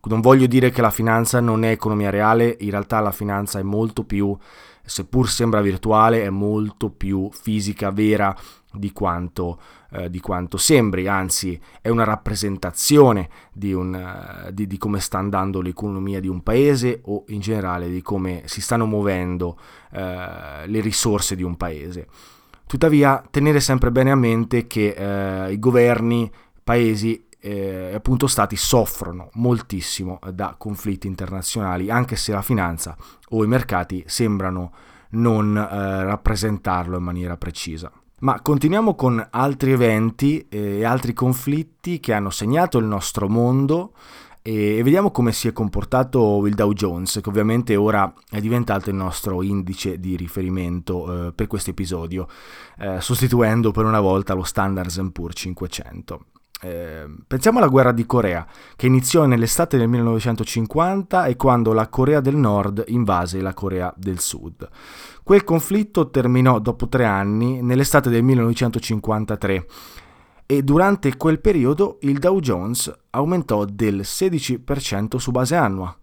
Non 0.05 0.19
voglio 0.19 0.47
dire 0.47 0.71
che 0.71 0.81
la 0.81 0.89
finanza 0.89 1.39
non 1.41 1.63
è 1.63 1.69
economia 1.69 2.09
reale, 2.09 2.57
in 2.59 2.71
realtà 2.71 3.01
la 3.01 3.11
finanza 3.11 3.59
è 3.59 3.61
molto 3.61 4.03
più, 4.03 4.35
seppur 4.83 5.29
sembra 5.29 5.61
virtuale, 5.61 6.23
è 6.23 6.29
molto 6.29 6.89
più 6.89 7.29
fisica, 7.31 7.91
vera 7.91 8.35
di 8.71 8.91
quanto, 8.91 9.59
eh, 9.91 10.09
di 10.09 10.19
quanto, 10.19 10.57
sembri, 10.57 11.07
anzi 11.07 11.59
è 11.81 11.89
una 11.89 12.03
rappresentazione 12.03 13.29
di, 13.51 13.73
un, 13.73 13.93
uh, 13.93 14.51
di, 14.51 14.67
di, 14.67 14.77
come 14.77 14.99
sta 14.99 15.17
andando 15.17 15.61
l'economia 15.61 16.19
di 16.19 16.27
un 16.27 16.41
paese 16.43 17.01
o 17.05 17.23
in 17.29 17.39
generale 17.39 17.89
di 17.89 18.01
come 18.01 18.43
si 18.45 18.61
stanno 18.61 18.85
muovendo 18.85 19.57
uh, 19.91 19.97
le 20.65 20.81
risorse 20.81 21.35
di 21.35 21.43
un 21.43 21.57
paese. 21.57 22.07
Tuttavia 22.67 23.23
tenere 23.31 23.59
sempre 23.59 23.91
bene 23.91 24.11
a 24.11 24.15
mente 24.15 24.67
che 24.67 24.95
uh, 24.95 25.51
i 25.51 25.57
governi, 25.57 26.31
paesi 26.63 27.25
e 27.39 27.93
appunto 27.93 28.27
stati 28.27 28.55
soffrono 28.55 29.29
moltissimo 29.33 30.19
da 30.31 30.55
conflitti 30.57 31.07
internazionali, 31.07 31.89
anche 31.89 32.15
se 32.15 32.31
la 32.31 32.41
finanza 32.41 32.95
o 33.29 33.43
i 33.43 33.47
mercati 33.47 34.03
sembrano 34.07 34.73
non 35.11 35.53
rappresentarlo 35.55 36.97
in 36.97 37.03
maniera 37.03 37.37
precisa. 37.37 37.91
Ma 38.19 38.41
continuiamo 38.41 38.95
con 38.95 39.25
altri 39.29 39.71
eventi 39.71 40.45
e 40.49 40.83
altri 40.83 41.13
conflitti 41.13 42.01
che 42.01 42.13
hanno 42.13 42.29
segnato 42.29 42.77
il 42.77 42.85
nostro 42.85 43.29
mondo 43.29 43.93
e 44.41 44.81
vediamo 44.83 45.11
come 45.11 45.31
si 45.31 45.47
è 45.47 45.53
comportato 45.53 46.45
il 46.45 46.55
Dow 46.55 46.73
Jones, 46.73 47.19
che 47.21 47.29
ovviamente 47.29 47.75
ora 47.75 48.11
è 48.29 48.39
diventato 48.39 48.89
il 48.89 48.95
nostro 48.95 49.41
indice 49.43 49.99
di 49.99 50.15
riferimento 50.15 51.27
eh, 51.27 51.33
per 51.33 51.47
questo 51.47 51.69
episodio, 51.69 52.27
eh, 52.79 52.99
sostituendo 52.99 53.71
per 53.71 53.85
una 53.85 53.99
volta 53.99 54.33
lo 54.33 54.43
Standard 54.43 55.11
Poor's 55.11 55.39
500. 55.39 56.25
Eh, 56.61 57.07
pensiamo 57.25 57.59
alla 57.59 57.67
guerra 57.67 57.91
di 57.93 58.05
Corea, 58.05 58.45
che 58.75 58.87
iniziò 58.87 59.25
nell'estate 59.25 59.77
del 59.77 59.87
1950 59.87 61.25
e 61.25 61.35
quando 61.35 61.71
la 61.71 61.87
Corea 61.87 62.19
del 62.19 62.35
Nord 62.35 62.83
invase 62.87 63.39
la 63.41 63.53
Corea 63.53 63.93
del 63.95 64.19
Sud. 64.19 64.67
Quel 65.23 65.43
conflitto 65.43 66.09
terminò 66.09 66.59
dopo 66.59 66.89
tre 66.89 67.05
anni, 67.05 67.61
nell'estate 67.61 68.09
del 68.09 68.23
1953, 68.23 69.65
e 70.45 70.63
durante 70.63 71.15
quel 71.15 71.39
periodo 71.39 71.99
il 72.01 72.17
Dow 72.17 72.39
Jones 72.39 72.91
aumentò 73.11 73.65
del 73.65 73.99
16% 73.99 75.17
su 75.17 75.31
base 75.31 75.55
annua, 75.55 75.95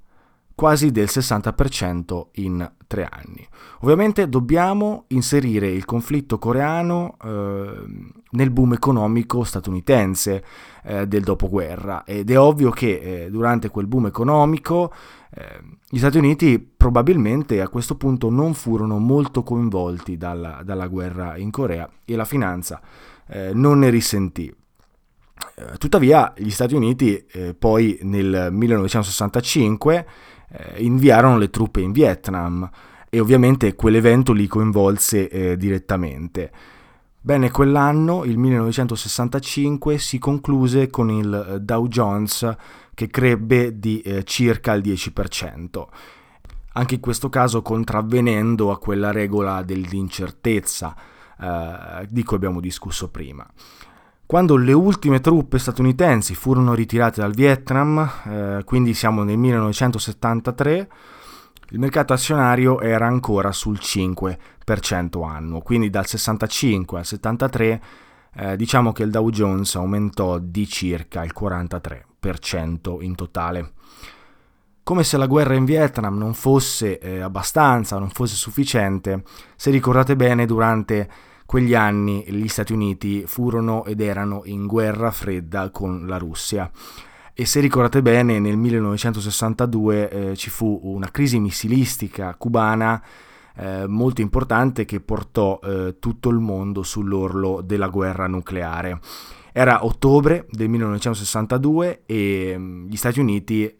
quasi 0.56 0.90
del 0.90 1.04
60% 1.04 2.28
in 2.36 2.68
tre 2.86 3.06
anni. 3.08 3.46
Ovviamente 3.80 4.26
dobbiamo 4.26 5.04
inserire 5.08 5.68
il 5.68 5.84
conflitto 5.84 6.38
coreano 6.38 7.16
eh, 7.22 7.84
nel 8.30 8.50
boom 8.50 8.72
economico 8.72 9.44
statunitense 9.44 10.44
eh, 10.82 11.06
del 11.06 11.22
dopoguerra 11.22 12.04
ed 12.04 12.30
è 12.30 12.40
ovvio 12.40 12.70
che 12.70 13.24
eh, 13.24 13.30
durante 13.30 13.68
quel 13.68 13.86
boom 13.86 14.06
economico 14.06 14.90
eh, 15.30 15.60
gli 15.90 15.98
Stati 15.98 16.16
Uniti 16.16 16.58
probabilmente 16.58 17.60
a 17.60 17.68
questo 17.68 17.96
punto 17.96 18.30
non 18.30 18.54
furono 18.54 18.98
molto 18.98 19.42
coinvolti 19.42 20.16
dalla, 20.16 20.62
dalla 20.64 20.86
guerra 20.86 21.36
in 21.36 21.50
Corea 21.50 21.86
e 22.06 22.16
la 22.16 22.24
finanza 22.24 22.80
eh, 23.28 23.50
non 23.52 23.80
ne 23.80 23.90
risentì. 23.90 24.46
Eh, 25.54 25.76
tuttavia 25.76 26.32
gli 26.34 26.48
Stati 26.48 26.74
Uniti 26.74 27.26
poi 27.58 27.98
nel 28.04 28.48
1965 28.50 30.06
eh, 30.48 30.82
inviarono 30.82 31.38
le 31.38 31.50
truppe 31.50 31.80
in 31.80 31.92
Vietnam 31.92 32.68
e 33.08 33.20
ovviamente 33.20 33.74
quell'evento 33.74 34.32
li 34.32 34.46
coinvolse 34.46 35.28
eh, 35.28 35.56
direttamente. 35.56 36.50
Bene, 37.26 37.50
quell'anno, 37.50 38.22
il 38.24 38.38
1965, 38.38 39.98
si 39.98 40.18
concluse 40.18 40.90
con 40.90 41.10
il 41.10 41.34
eh, 41.34 41.60
Dow 41.60 41.88
Jones 41.88 42.56
che 42.94 43.08
crebbe 43.08 43.78
di 43.80 44.00
eh, 44.00 44.22
circa 44.22 44.72
il 44.74 44.82
10%, 44.82 45.86
anche 46.74 46.94
in 46.94 47.00
questo 47.00 47.28
caso 47.28 47.62
contravvenendo 47.62 48.70
a 48.70 48.78
quella 48.78 49.10
regola 49.10 49.62
dell'incertezza 49.62 50.94
eh, 51.40 52.06
di 52.08 52.22
cui 52.22 52.36
abbiamo 52.36 52.60
discusso 52.60 53.10
prima. 53.10 53.44
Quando 54.26 54.56
le 54.56 54.72
ultime 54.72 55.20
truppe 55.20 55.56
statunitensi 55.56 56.34
furono 56.34 56.74
ritirate 56.74 57.20
dal 57.20 57.32
Vietnam, 57.32 58.10
eh, 58.24 58.62
quindi 58.64 58.92
siamo 58.92 59.22
nel 59.22 59.38
1973, 59.38 60.88
il 61.70 61.78
mercato 61.78 62.12
azionario 62.12 62.80
era 62.80 63.06
ancora 63.06 63.52
sul 63.52 63.78
5% 63.80 65.24
annuo, 65.24 65.60
quindi 65.60 65.90
dal 65.90 66.06
65 66.06 66.98
al 66.98 67.06
73 67.06 67.82
eh, 68.34 68.56
diciamo 68.56 68.90
che 68.90 69.04
il 69.04 69.10
Dow 69.10 69.30
Jones 69.30 69.76
aumentò 69.76 70.38
di 70.38 70.66
circa 70.66 71.22
il 71.22 71.32
43% 71.32 72.96
in 73.02 73.14
totale. 73.14 73.72
Come 74.82 75.04
se 75.04 75.16
la 75.16 75.26
guerra 75.26 75.54
in 75.54 75.64
Vietnam 75.64 76.18
non 76.18 76.34
fosse 76.34 76.98
eh, 76.98 77.20
abbastanza, 77.20 77.98
non 77.98 78.10
fosse 78.10 78.34
sufficiente, 78.34 79.22
se 79.54 79.70
ricordate 79.70 80.16
bene 80.16 80.46
durante 80.46 81.08
quegli 81.46 81.74
anni 81.74 82.24
gli 82.28 82.48
Stati 82.48 82.72
Uniti 82.72 83.24
furono 83.26 83.84
ed 83.84 84.00
erano 84.00 84.42
in 84.44 84.66
guerra 84.66 85.10
fredda 85.10 85.70
con 85.70 86.06
la 86.06 86.18
Russia. 86.18 86.70
E 87.32 87.46
se 87.46 87.60
ricordate 87.60 88.02
bene, 88.02 88.38
nel 88.38 88.56
1962 88.56 90.08
eh, 90.08 90.36
ci 90.36 90.50
fu 90.50 90.80
una 90.82 91.10
crisi 91.10 91.38
missilistica 91.38 92.34
cubana 92.34 93.02
eh, 93.56 93.86
molto 93.86 94.20
importante 94.20 94.84
che 94.84 95.00
portò 95.00 95.58
eh, 95.62 95.96
tutto 95.98 96.28
il 96.28 96.38
mondo 96.38 96.82
sull'orlo 96.82 97.62
della 97.62 97.88
guerra 97.88 98.26
nucleare. 98.26 99.00
Era 99.52 99.84
ottobre 99.84 100.46
del 100.50 100.68
1962 100.68 102.02
e 102.04 102.54
mm, 102.56 102.88
gli 102.88 102.96
Stati 102.96 103.20
Uniti 103.20 103.64
eh, 103.64 103.76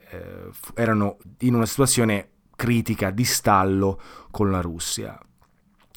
erano 0.75 1.19
in 1.41 1.55
una 1.55 1.67
situazione 1.67 2.29
critica 2.57 3.11
di 3.11 3.25
stallo 3.25 4.01
con 4.31 4.51
la 4.51 4.61
Russia. 4.61 5.19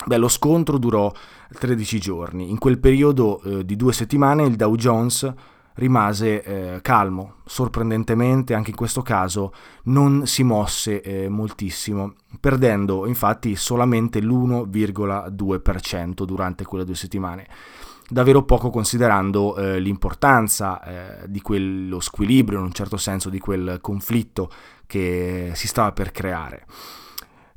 Beh, 0.06 0.18
lo 0.18 0.30
scontro 0.30 0.78
durò 0.78 1.12
13 1.52 2.00
giorni. 2.00 2.50
In 2.50 2.58
quel 2.58 2.80
periodo 2.80 3.42
eh, 3.42 3.66
di 3.66 3.76
due 3.76 3.94
settimane 3.94 4.44
il 4.44 4.56
Dow 4.56 4.76
Jones 4.76 5.34
rimase 5.80 6.44
eh, 6.44 6.82
calmo, 6.82 7.36
sorprendentemente 7.46 8.54
anche 8.54 8.72
in 8.72 8.76
questo 8.76 9.02
caso 9.02 9.54
non 9.84 10.28
si 10.28 10.44
mosse 10.44 11.02
eh, 11.02 11.30
moltissimo, 11.30 12.16
perdendo 12.40 13.08
infatti 13.08 13.56
solamente 13.56 14.22
l'1,2% 14.22 16.24
durante 16.24 16.66
quelle 16.66 16.86
due 16.86 16.96
settimane. 16.96 17.48
Davvero 18.10 18.44
poco 18.44 18.70
considerando 18.72 19.56
eh, 19.56 19.80
l'importanza 19.80 20.84
eh, 20.84 21.30
di 21.30 21.42
quello 21.42 22.00
squilibrio, 22.00 22.58
in 22.58 22.66
un 22.66 22.74
certo 22.74 22.98
senso, 22.98 23.30
di 23.30 23.38
quel 23.40 23.78
conflitto 23.82 24.50
che 24.88 25.52
si 25.54 25.68
stava 25.68 25.92
per 25.92 26.12
creare. 26.12 26.66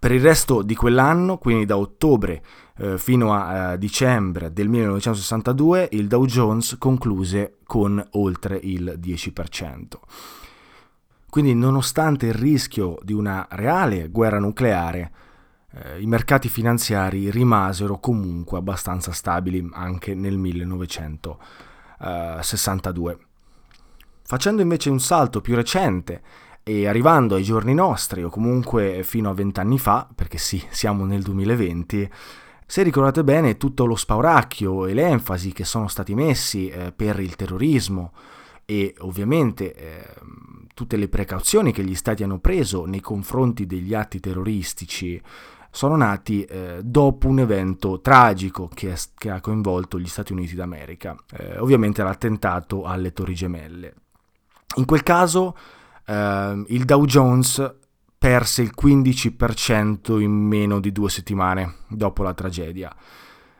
Per 0.02 0.10
il 0.10 0.20
resto 0.20 0.62
di 0.62 0.74
quell'anno, 0.74 1.38
quindi 1.38 1.64
da 1.64 1.76
ottobre 1.76 2.42
eh, 2.78 2.98
fino 2.98 3.32
a 3.32 3.74
eh, 3.74 3.78
dicembre 3.78 4.52
del 4.52 4.68
1962, 4.68 5.90
il 5.92 6.08
Dow 6.08 6.26
Jones 6.26 6.74
concluse 6.76 7.58
con 7.64 8.04
oltre 8.14 8.58
il 8.60 8.98
10%. 9.00 9.84
Quindi 11.30 11.54
nonostante 11.54 12.26
il 12.26 12.34
rischio 12.34 12.98
di 13.02 13.12
una 13.12 13.46
reale 13.50 14.08
guerra 14.08 14.40
nucleare, 14.40 15.12
eh, 15.70 16.00
i 16.00 16.06
mercati 16.06 16.48
finanziari 16.48 17.30
rimasero 17.30 18.00
comunque 18.00 18.58
abbastanza 18.58 19.12
stabili 19.12 19.70
anche 19.72 20.16
nel 20.16 20.36
1962. 20.36 23.18
Facendo 24.24 24.62
invece 24.62 24.90
un 24.90 24.98
salto 24.98 25.40
più 25.40 25.54
recente 25.54 26.22
e 26.62 26.86
arrivando 26.86 27.34
ai 27.34 27.42
giorni 27.42 27.74
nostri, 27.74 28.22
o 28.22 28.28
comunque 28.28 29.02
fino 29.02 29.30
a 29.30 29.34
vent'anni 29.34 29.78
fa, 29.78 30.08
perché 30.14 30.38
sì, 30.38 30.62
siamo 30.70 31.04
nel 31.04 31.22
2020, 31.22 32.10
se 32.66 32.82
ricordate 32.82 33.24
bene 33.24 33.56
tutto 33.56 33.84
lo 33.84 33.96
spauracchio 33.96 34.86
e 34.86 34.94
l'enfasi 34.94 35.52
che 35.52 35.64
sono 35.64 35.88
stati 35.88 36.14
messi 36.14 36.68
eh, 36.68 36.92
per 36.92 37.20
il 37.20 37.36
terrorismo 37.36 38.12
e 38.64 38.94
ovviamente 39.00 39.74
eh, 39.74 40.14
tutte 40.72 40.96
le 40.96 41.08
precauzioni 41.08 41.72
che 41.72 41.84
gli 41.84 41.94
stati 41.94 42.22
hanno 42.22 42.38
preso 42.38 42.86
nei 42.86 43.00
confronti 43.00 43.66
degli 43.66 43.92
atti 43.92 44.20
terroristici 44.20 45.20
sono 45.74 45.96
nati 45.96 46.44
eh, 46.44 46.80
dopo 46.82 47.28
un 47.28 47.40
evento 47.40 48.00
tragico 48.00 48.68
che, 48.72 48.94
che, 49.16 49.30
ha 49.30 49.40
coinvolto 49.40 49.98
gli 49.98 50.06
Stati 50.06 50.32
Uniti 50.32 50.54
d'America, 50.54 51.16
eh, 51.30 51.58
ovviamente 51.58 52.02
l'attentato 52.02 52.84
alle 52.84 53.12
Torri 53.14 53.34
Gemelle. 53.34 53.94
In 54.76 54.84
quel 54.84 55.02
caso 55.02 55.56
eh, 56.06 56.64
il 56.68 56.84
Dow 56.84 57.04
Jones 57.04 57.74
perse 58.18 58.62
il 58.62 58.72
15% 58.80 60.20
in 60.20 60.30
meno 60.30 60.78
di 60.78 60.92
due 60.92 61.10
settimane 61.10 61.78
dopo 61.88 62.22
la 62.22 62.34
tragedia. 62.34 62.94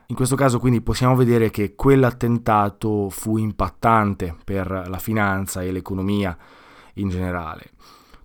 In 0.07 0.15
questo 0.15 0.35
caso 0.35 0.59
quindi 0.59 0.81
possiamo 0.81 1.15
vedere 1.15 1.49
che 1.49 1.75
quell'attentato 1.75 3.09
fu 3.09 3.37
impattante 3.37 4.35
per 4.43 4.85
la 4.87 4.99
finanza 4.99 5.61
e 5.61 5.71
l'economia 5.71 6.37
in 6.95 7.09
generale. 7.09 7.71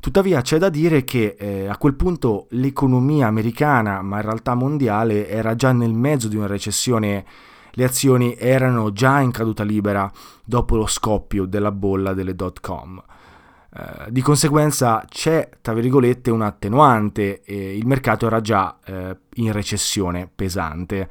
Tuttavia 0.01 0.41
c'è 0.43 0.59
da 0.59 0.69
dire 0.69 1.03
che 1.03 1.35
eh, 1.39 1.67
a 1.67 1.77
quel 1.77 1.95
punto 1.95 2.47
l'economia 2.51 3.27
americana, 3.27 4.01
ma 4.03 4.17
in 4.17 4.23
realtà 4.23 4.55
mondiale, 4.55 5.29
era 5.29 5.55
già 5.55 5.73
nel 5.73 5.93
mezzo 5.93 6.29
di 6.29 6.37
una 6.37 6.47
recessione, 6.47 7.25
le 7.73 7.85
azioni 7.85 8.37
erano 8.39 8.93
già 8.93 9.21
in 9.21 9.33
caduta 9.33 9.65
libera 9.65 10.11
dopo 10.45 10.77
lo 10.77 10.87
scoppio 10.87 11.47
della 11.47 11.73
bolla 11.73 12.15
delle 12.15 12.35
dot 12.35 12.61
com. 12.61 13.03
Eh, 13.71 14.11
di 14.11 14.23
conseguenza 14.23 15.05
c'è, 15.09 15.49
tra 15.61 15.75
virgolette, 15.75 16.31
un 16.31 16.43
attenuante 16.43 17.43
e 17.43 17.77
il 17.77 17.87
mercato 17.87 18.27
era 18.27 18.41
già 18.41 18.79
eh, 18.85 19.17
in 19.35 19.53
recessione 19.53 20.31
pesante. 20.35 21.09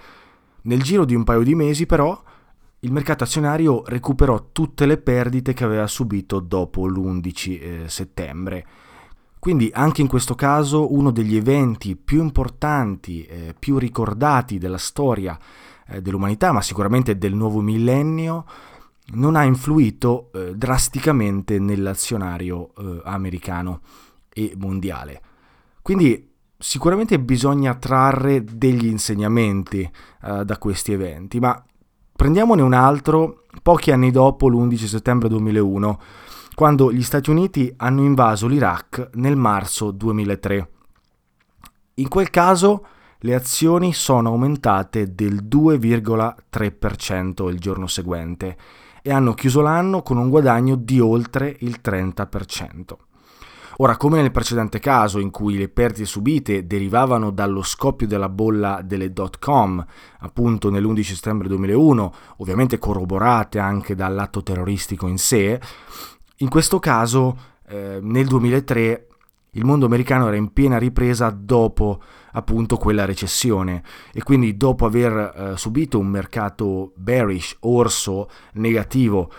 Nel 0.64 0.82
giro 0.82 1.06
di 1.06 1.16
un 1.16 1.24
paio 1.24 1.44
di 1.44 1.56
mesi 1.56 1.86
però 1.86 2.22
il 2.82 2.92
mercato 2.92 3.24
azionario 3.24 3.84
recuperò 3.86 4.50
tutte 4.52 4.86
le 4.86 4.98
perdite 4.98 5.54
che 5.54 5.64
aveva 5.64 5.88
subito 5.88 6.40
dopo 6.40 6.88
l'11 6.88 7.62
eh, 7.62 7.84
settembre. 7.88 8.66
Quindi 9.40 9.70
anche 9.74 10.02
in 10.02 10.08
questo 10.08 10.36
caso 10.36 10.94
uno 10.94 11.12
degli 11.12 11.36
eventi 11.36 11.96
più 11.96 12.22
importanti, 12.22 13.24
eh, 13.24 13.56
più 13.58 13.78
ricordati 13.78 14.58
della 14.58 14.80
storia 14.80 15.38
dell'umanità, 16.02 16.52
ma 16.52 16.62
sicuramente 16.62 17.18
del 17.18 17.34
nuovo 17.34 17.62
millennio, 17.62 18.44
non 19.14 19.36
ha 19.36 19.44
influito 19.44 20.30
eh, 20.34 20.56
drasticamente 20.56 21.60
nell'azionario 21.60 22.72
eh, 22.78 23.02
americano 23.06 23.82
e 24.34 24.54
mondiale. 24.58 25.22
Quindi 25.82 26.30
sicuramente 26.58 27.20
bisogna 27.20 27.76
trarre 27.76 28.44
degli 28.44 28.88
insegnamenti 28.88 29.90
eh, 30.24 30.44
da 30.44 30.58
questi 30.58 30.92
eventi, 30.92 31.40
ma 31.40 31.64
prendiamone 32.16 32.62
un 32.62 32.74
altro 32.74 33.44
pochi 33.62 33.92
anni 33.92 34.12
dopo 34.12 34.50
l'11 34.50 34.86
settembre 34.86 35.30
2001, 35.30 36.02
quando 36.56 36.92
gli 36.92 37.04
Stati 37.04 37.30
Uniti 37.30 37.74
hanno 37.78 38.04
invaso 38.04 38.48
l'Iraq 38.48 39.12
nel 39.14 39.38
marzo 39.38 39.92
2003. 39.92 40.70
In 41.96 42.10
quel 42.10 42.30
caso 42.30 42.86
le 43.20 43.34
azioni 43.34 43.94
sono 43.94 44.30
aumentate 44.30 45.16
del 45.16 45.48
2,3% 45.48 47.50
il 47.50 47.60
giorno 47.60 47.88
seguente 47.88 48.58
e 49.08 49.14
hanno 49.14 49.34
chiuso 49.34 49.62
l'anno 49.62 50.02
con 50.02 50.18
un 50.18 50.28
guadagno 50.28 50.76
di 50.76 51.00
oltre 51.00 51.56
il 51.62 51.80
30%. 51.82 52.98
Ora, 53.78 53.96
come 53.96 54.20
nel 54.20 54.32
precedente 54.32 54.80
caso 54.80 55.20
in 55.20 55.32
cui 55.32 55.56
le 55.56 55.70
perdite 55.70 56.04
subite 56.04 56.68
derivavano 56.68 57.32
dallo 57.32 57.62
scoppio 57.62 58.06
della 58.06 58.28
bolla 58.28 58.82
delle 58.84 59.14
dot 59.14 59.40
com, 59.40 59.82
appunto 60.20 60.70
nell'11 60.70 61.02
settembre 61.04 61.48
2001, 61.48 62.14
ovviamente 62.38 62.80
corroborate 62.80 63.60
anche 63.60 63.96
dall'atto 63.96 64.44
terroristico 64.44 65.08
in 65.08 65.18
sé, 65.18 65.58
in 66.40 66.50
questo 66.50 66.80
caso 66.80 67.38
eh, 67.70 68.00
nel 68.02 68.28
2003 68.28 69.08
il 69.58 69.66
mondo 69.66 69.88
americano 69.88 70.28
era 70.28 70.36
in 70.36 70.54
piena 70.54 70.78
ripresa 70.78 71.32
dopo 71.32 72.00
appunto 72.34 72.78
quella 72.78 73.06
recessione. 73.06 73.84
E 74.14 74.22
quindi 74.22 74.56
dopo 74.56 74.86
aver 74.86 75.14
eh, 75.54 75.58
subito 75.58 75.98
un 75.98 76.08
mercato 76.08 76.94
bearish, 76.96 77.58
orso, 77.62 78.30
negativo, 78.54 79.32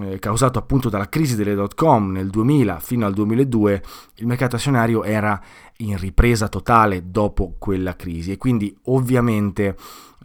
eh, 0.00 0.18
causato 0.18 0.58
appunto 0.58 0.88
dalla 0.88 1.10
crisi 1.10 1.36
delle 1.36 1.54
dot 1.54 1.74
com 1.74 2.10
nel 2.10 2.30
2000 2.30 2.80
fino 2.80 3.04
al 3.04 3.12
2002, 3.12 3.82
il 4.16 4.26
mercato 4.26 4.56
azionario 4.56 5.04
era 5.04 5.40
in 5.78 5.98
ripresa 5.98 6.48
totale 6.48 7.10
dopo 7.10 7.56
quella 7.58 7.96
crisi. 7.96 8.32
E 8.32 8.38
quindi 8.38 8.74
ovviamente 8.84 9.76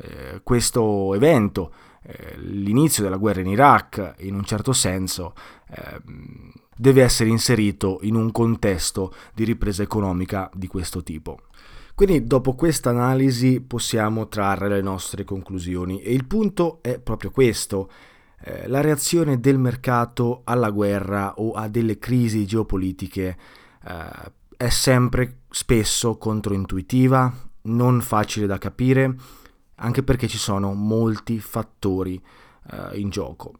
eh, 0.01 0.39
questo 0.43 1.13
evento, 1.13 1.73
eh, 2.03 2.37
l'inizio 2.37 3.03
della 3.03 3.17
guerra 3.17 3.41
in 3.41 3.47
Iraq 3.47 4.15
in 4.19 4.35
un 4.35 4.45
certo 4.45 4.71
senso, 4.71 5.33
ehm, 5.67 6.51
deve 6.81 7.03
essere 7.03 7.29
inserito 7.29 7.99
in 8.01 8.15
un 8.15 8.31
contesto 8.31 9.13
di 9.35 9.43
ripresa 9.43 9.83
economica 9.83 10.49
di 10.51 10.65
questo 10.65 11.03
tipo. 11.03 11.41
Quindi 11.93 12.23
dopo 12.23 12.55
questa 12.55 12.89
analisi 12.89 13.61
possiamo 13.61 14.27
trarre 14.27 14.67
le 14.67 14.81
nostre 14.81 15.23
conclusioni 15.23 16.01
e 16.01 16.11
il 16.11 16.25
punto 16.25 16.79
è 16.81 16.97
proprio 16.97 17.29
questo. 17.29 17.87
Eh, 18.43 18.67
la 18.67 18.81
reazione 18.81 19.39
del 19.39 19.59
mercato 19.59 20.41
alla 20.43 20.71
guerra 20.71 21.35
o 21.35 21.51
a 21.51 21.67
delle 21.67 21.99
crisi 21.99 22.47
geopolitiche 22.47 23.37
eh, 23.85 24.31
è 24.57 24.69
sempre 24.69 25.41
spesso 25.51 26.17
controintuitiva, 26.17 27.31
non 27.63 28.01
facile 28.01 28.47
da 28.47 28.57
capire, 28.57 29.15
anche 29.75 30.01
perché 30.01 30.27
ci 30.27 30.39
sono 30.39 30.73
molti 30.73 31.39
fattori 31.39 32.19
eh, 32.71 32.97
in 32.97 33.11
gioco. 33.11 33.53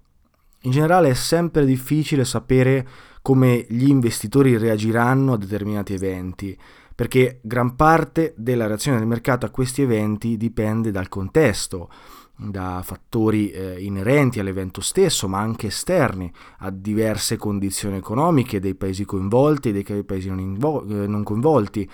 In 0.64 0.72
generale 0.72 1.10
è 1.10 1.14
sempre 1.16 1.66
difficile 1.66 2.26
sapere 2.26 2.88
come 3.22 3.66
gli 3.70 3.88
investitori 3.88 4.58
reagiranno 4.58 5.34
a 5.34 5.38
determinati 5.38 5.94
eventi, 5.94 6.58
perché 6.96 7.40
gran 7.42 7.76
parte 7.76 8.34
della 8.36 8.68
reazione 8.68 8.98
del 8.98 9.08
mercato 9.08 9.46
a 9.46 9.50
questi 9.50 9.82
eventi 9.82 10.38
dipende 10.38 10.92
dal 10.92 11.10
contesto, 11.10 11.90
da 12.36 12.82
fattori 12.84 13.52
eh, 13.52 13.84
inerenti 13.84 14.40
all'evento 14.40 14.82
stesso, 14.82 15.28
ma 15.28 15.40
anche 15.40 15.68
esterni, 15.68 16.32
a 16.60 16.72
diverse 16.72 17.38
condizioni 17.38 17.98
economiche 17.98 18.60
dei 18.60 18.76
paesi 18.76 19.06
coinvolti 19.06 19.70
e 19.70 19.72
dei 19.72 20.04
paesi 20.04 20.30
non, 20.30 20.40
invo- 20.40 20.84
eh, 20.88 21.08
non 21.08 21.24
coinvolti, 21.24 21.90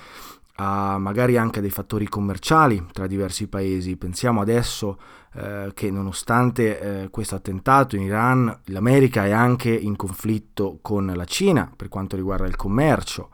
a 0.59 0.97
magari 0.97 1.37
anche 1.37 1.61
dei 1.61 1.69
fattori 1.69 2.07
commerciali 2.07 2.85
tra 2.91 3.07
diversi 3.07 3.47
paesi. 3.47 3.97
Pensiamo 3.97 4.41
adesso 4.41 4.99
eh, 5.35 5.71
che 5.73 5.91
nonostante 5.91 6.79
eh, 7.03 7.09
questo 7.09 7.35
attentato 7.35 7.95
in 7.95 8.03
Iran, 8.03 8.61
l'America 8.65 9.25
è 9.25 9.31
anche 9.31 9.69
in 9.69 9.95
conflitto 9.95 10.79
con 10.81 11.11
la 11.15 11.25
Cina 11.25 11.71
per 11.75 11.89
quanto 11.89 12.15
riguarda 12.15 12.47
il 12.47 12.55
commercio 12.55 13.29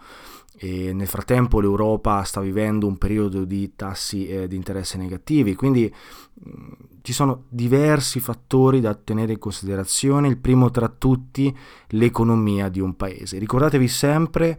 e 0.56 0.94
nel 0.94 1.08
frattempo 1.08 1.60
l'Europa 1.60 2.24
sta 2.24 2.40
vivendo 2.40 2.88
un 2.88 2.98
periodo 2.98 3.44
di 3.44 3.74
tassi 3.76 4.28
eh, 4.28 4.48
di 4.48 4.56
interesse 4.56 4.98
negativi, 4.98 5.56
quindi 5.56 5.92
mh, 6.34 6.50
mm, 6.50 6.72
ci 7.02 7.12
sono 7.12 7.46
diversi 7.50 8.22
fattori 8.22 8.80
da 8.80 8.94
tenere 8.96 9.34
in 9.34 9.40
considerazione, 9.40 10.30
il 10.30 10.38
primo 10.38 10.72
tra 10.72 10.88
tutti 10.88 11.54
l'economia 11.88 12.70
di 12.70 12.80
un 12.80 12.96
paese. 12.96 13.40
Ricordatevi 13.40 13.88
sempre 13.90 14.58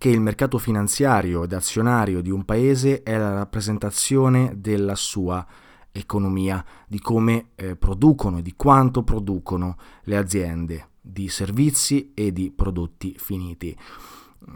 che 0.00 0.08
il 0.08 0.22
mercato 0.22 0.56
finanziario 0.56 1.44
ed 1.44 1.52
azionario 1.52 2.22
di 2.22 2.30
un 2.30 2.46
paese 2.46 3.02
è 3.02 3.18
la 3.18 3.34
rappresentazione 3.34 4.54
della 4.56 4.94
sua 4.94 5.46
economia, 5.92 6.64
di 6.88 6.98
come 6.98 7.50
eh, 7.54 7.76
producono 7.76 8.38
e 8.38 8.42
di 8.42 8.54
quanto 8.56 9.02
producono 9.02 9.76
le 10.04 10.16
aziende 10.16 10.88
di 11.02 11.28
servizi 11.28 12.12
e 12.14 12.32
di 12.32 12.50
prodotti 12.50 13.14
finiti. 13.18 13.76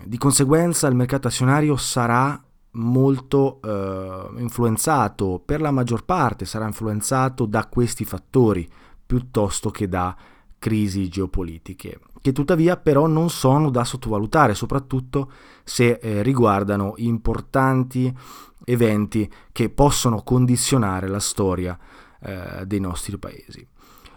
Di 0.07 0.17
conseguenza 0.17 0.87
il 0.87 0.95
mercato 0.95 1.29
azionario 1.29 1.77
sarà 1.77 2.43
molto 2.71 3.61
eh, 3.61 4.41
influenzato, 4.41 5.43
per 5.45 5.61
la 5.61 5.71
maggior 5.71 6.07
parte 6.07 6.47
sarà 6.47 6.65
influenzato 6.65 7.45
da 7.45 7.67
questi 7.67 8.07
fattori 8.07 8.67
piuttosto 9.05 9.69
che 9.69 9.91
da 9.91 10.17
crisi 10.59 11.07
geopolitiche, 11.11 12.01
che 12.25 12.33
tuttavia 12.33 12.79
però 12.79 13.07
non 13.07 13.29
sono 13.29 13.69
da 13.69 13.85
sottovalutare, 13.85 14.55
soprattutto 14.55 15.31
se 15.63 15.99
eh, 16.01 16.23
riguardano 16.23 16.95
importanti 16.97 18.11
eventi 18.65 19.31
che 19.53 19.69
possono 19.69 20.23
condizionare 20.23 21.07
la 21.07 21.21
storia 21.21 21.79
eh, 22.23 22.65
dei 22.65 22.81
nostri 22.81 23.19
paesi. 23.19 23.69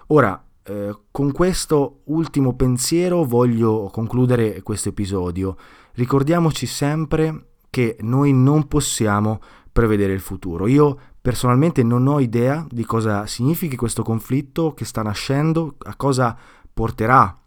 Ora, 0.07 0.41
eh, 0.63 0.97
con 1.11 1.33
questo 1.33 2.03
ultimo 2.05 2.55
pensiero 2.55 3.25
voglio 3.25 3.89
concludere 3.91 4.61
questo 4.61 4.87
episodio. 4.87 5.57
Ricordiamoci 5.91 6.65
sempre 6.65 7.55
che 7.69 7.97
noi 7.99 8.31
non 8.31 8.69
possiamo 8.69 9.41
prevedere 9.69 10.13
il 10.13 10.21
futuro. 10.21 10.65
Io 10.65 10.97
personalmente 11.19 11.83
non 11.83 12.07
ho 12.07 12.21
idea 12.21 12.65
di 12.69 12.85
cosa 12.85 13.25
significhi 13.25 13.75
questo 13.75 14.01
conflitto 14.01 14.73
che 14.73 14.85
sta 14.85 15.01
nascendo, 15.01 15.75
a 15.79 15.97
cosa 15.97 16.37
porterà 16.73 17.41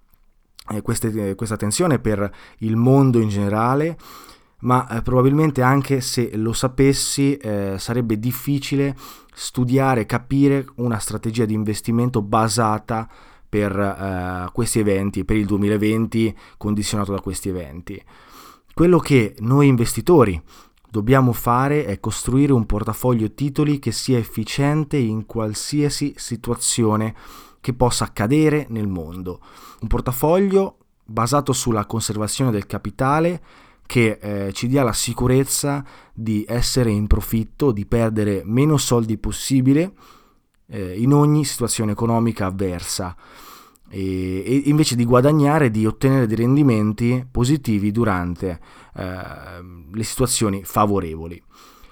queste, 0.83 1.35
questa 1.35 1.57
tensione 1.57 1.99
per 1.99 2.31
il 2.59 2.77
mondo 2.77 3.21
in 3.21 3.29
generale 3.29 3.97
ma 4.61 4.87
eh, 4.89 5.03
probabilmente 5.03 5.63
anche 5.63 6.01
se 6.01 6.37
lo 6.37 6.53
sapessi 6.53 7.37
eh, 7.37 7.77
sarebbe 7.79 8.19
difficile 8.19 8.97
studiare, 9.33 10.07
capire 10.07 10.67
una 10.77 10.99
strategia 10.99 11.45
di 11.45 11.55
investimento 11.55 12.21
basata 12.23 13.09
per 13.49 13.77
eh, 13.79 14.51
questi 14.53 14.79
eventi, 14.79 15.25
per 15.25 15.37
il 15.37 15.47
2020 15.47 16.37
condizionato 16.57 17.13
da 17.13 17.21
questi 17.21 17.49
eventi. 17.49 18.03
Quello 18.75 18.99
che 18.99 19.35
noi 19.41 19.67
investitori 19.67 20.41
dobbiamo 20.89 21.33
fare 21.33 21.85
è 21.85 22.01
costruire 22.01 22.53
un 22.53 22.67
portafoglio 22.67 23.33
titoli 23.33 23.79
che 23.79 23.93
sia 23.93 24.19
efficiente 24.19 24.97
in 24.97 25.27
qualsiasi 25.27 26.15
situazione 26.17 27.15
che 27.61 27.75
possa 27.75 28.05
accadere 28.05 28.67
nel 28.71 28.89
mondo. 28.89 29.41
Un 29.81 29.89
portafoglio 29.89 30.79
basato 31.05 31.53
sulla 31.53 31.87
conservazione 31.87 32.51
del 32.51 32.67
capitale 32.67 33.43
che 33.87 34.19
eh, 34.21 34.53
ci 34.53 34.69
dia 34.69 34.85
la 34.85 34.93
sicurezza 34.93 35.85
di 36.15 36.45
essere 36.47 36.91
in 36.91 37.07
profitto, 37.09 37.73
di 37.73 37.87
perdere 37.87 38.43
meno 38.45 38.77
soldi 38.77 39.19
possibile 39.19 39.93
eh, 40.67 41.01
in 41.01 41.13
ogni 41.13 41.45
situazione 41.45 41.93
economica 41.93 42.47
avversa 42.47 43.17
e, 43.89 44.45
e, 44.47 44.63
invece 44.67 44.95
di 44.95 45.05
guadagnare 45.05 45.71
di 45.71 45.85
ottenere 45.85 46.27
dei 46.27 46.37
rendimenti 46.37 47.27
positivi 47.29 47.91
durante 47.91 48.61
eh, 48.95 49.05
le 49.93 50.05
situazioni 50.05 50.63
favorevoli. 50.63 51.43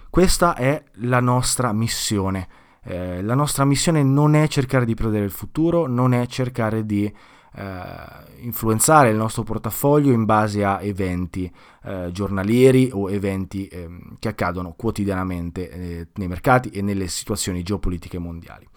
Questa 0.09 0.55
è 0.55 0.83
la 1.01 1.21
nostra 1.21 1.73
missione. 1.73 2.49
Eh, 2.83 3.23
la 3.23 3.35
nostra 3.35 3.65
missione 3.65 4.03
non 4.03 4.35
è 4.35 4.47
cercare 4.49 4.85
di 4.85 4.95
prevedere 4.95 5.25
il 5.25 5.31
futuro, 5.31 5.87
non 5.87 6.15
è 6.15 6.27
cercare 6.27 6.87
di 6.87 7.13
eh, 7.55 8.43
influenzare 8.43 9.11
il 9.11 9.17
nostro 9.17 9.43
portafoglio 9.43 10.13
in 10.13 10.25
base 10.25 10.65
a 10.65 10.81
eventi 10.81 11.51
eh, 11.83 12.11
giornalieri 12.13 12.91
o 12.93 13.11
eventi 13.11 13.67
eh, 13.67 13.89
che 14.19 14.29
accadono 14.29 14.75
quotidianamente 14.77 15.71
eh, 15.71 16.09
nei 16.15 16.29
mercati 16.29 16.71
e 16.71 16.83
nelle 16.83 17.09
situazioni 17.09 17.63
geopolitiche 17.63 18.19
mondiali. 18.19 18.69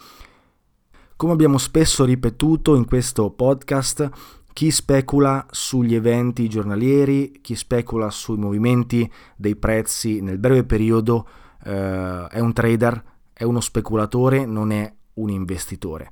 Come 1.15 1.33
abbiamo 1.33 1.59
spesso 1.59 2.03
ripetuto 2.03 2.75
in 2.75 2.85
questo 2.85 3.29
podcast, 3.29 4.09
chi 4.53 4.71
specula 4.71 5.45
sugli 5.51 5.93
eventi 5.93 6.49
giornalieri, 6.49 7.39
chi 7.41 7.55
specula 7.55 8.09
sui 8.09 8.37
movimenti 8.37 9.09
dei 9.35 9.55
prezzi 9.55 10.19
nel 10.21 10.39
breve 10.39 10.63
periodo 10.63 11.27
eh, 11.63 12.27
è 12.27 12.39
un 12.39 12.53
trader, 12.53 13.03
è 13.41 13.43
uno 13.43 13.59
speculatore, 13.59 14.45
non 14.45 14.71
è 14.71 14.93
un 15.15 15.31
investitore. 15.31 16.11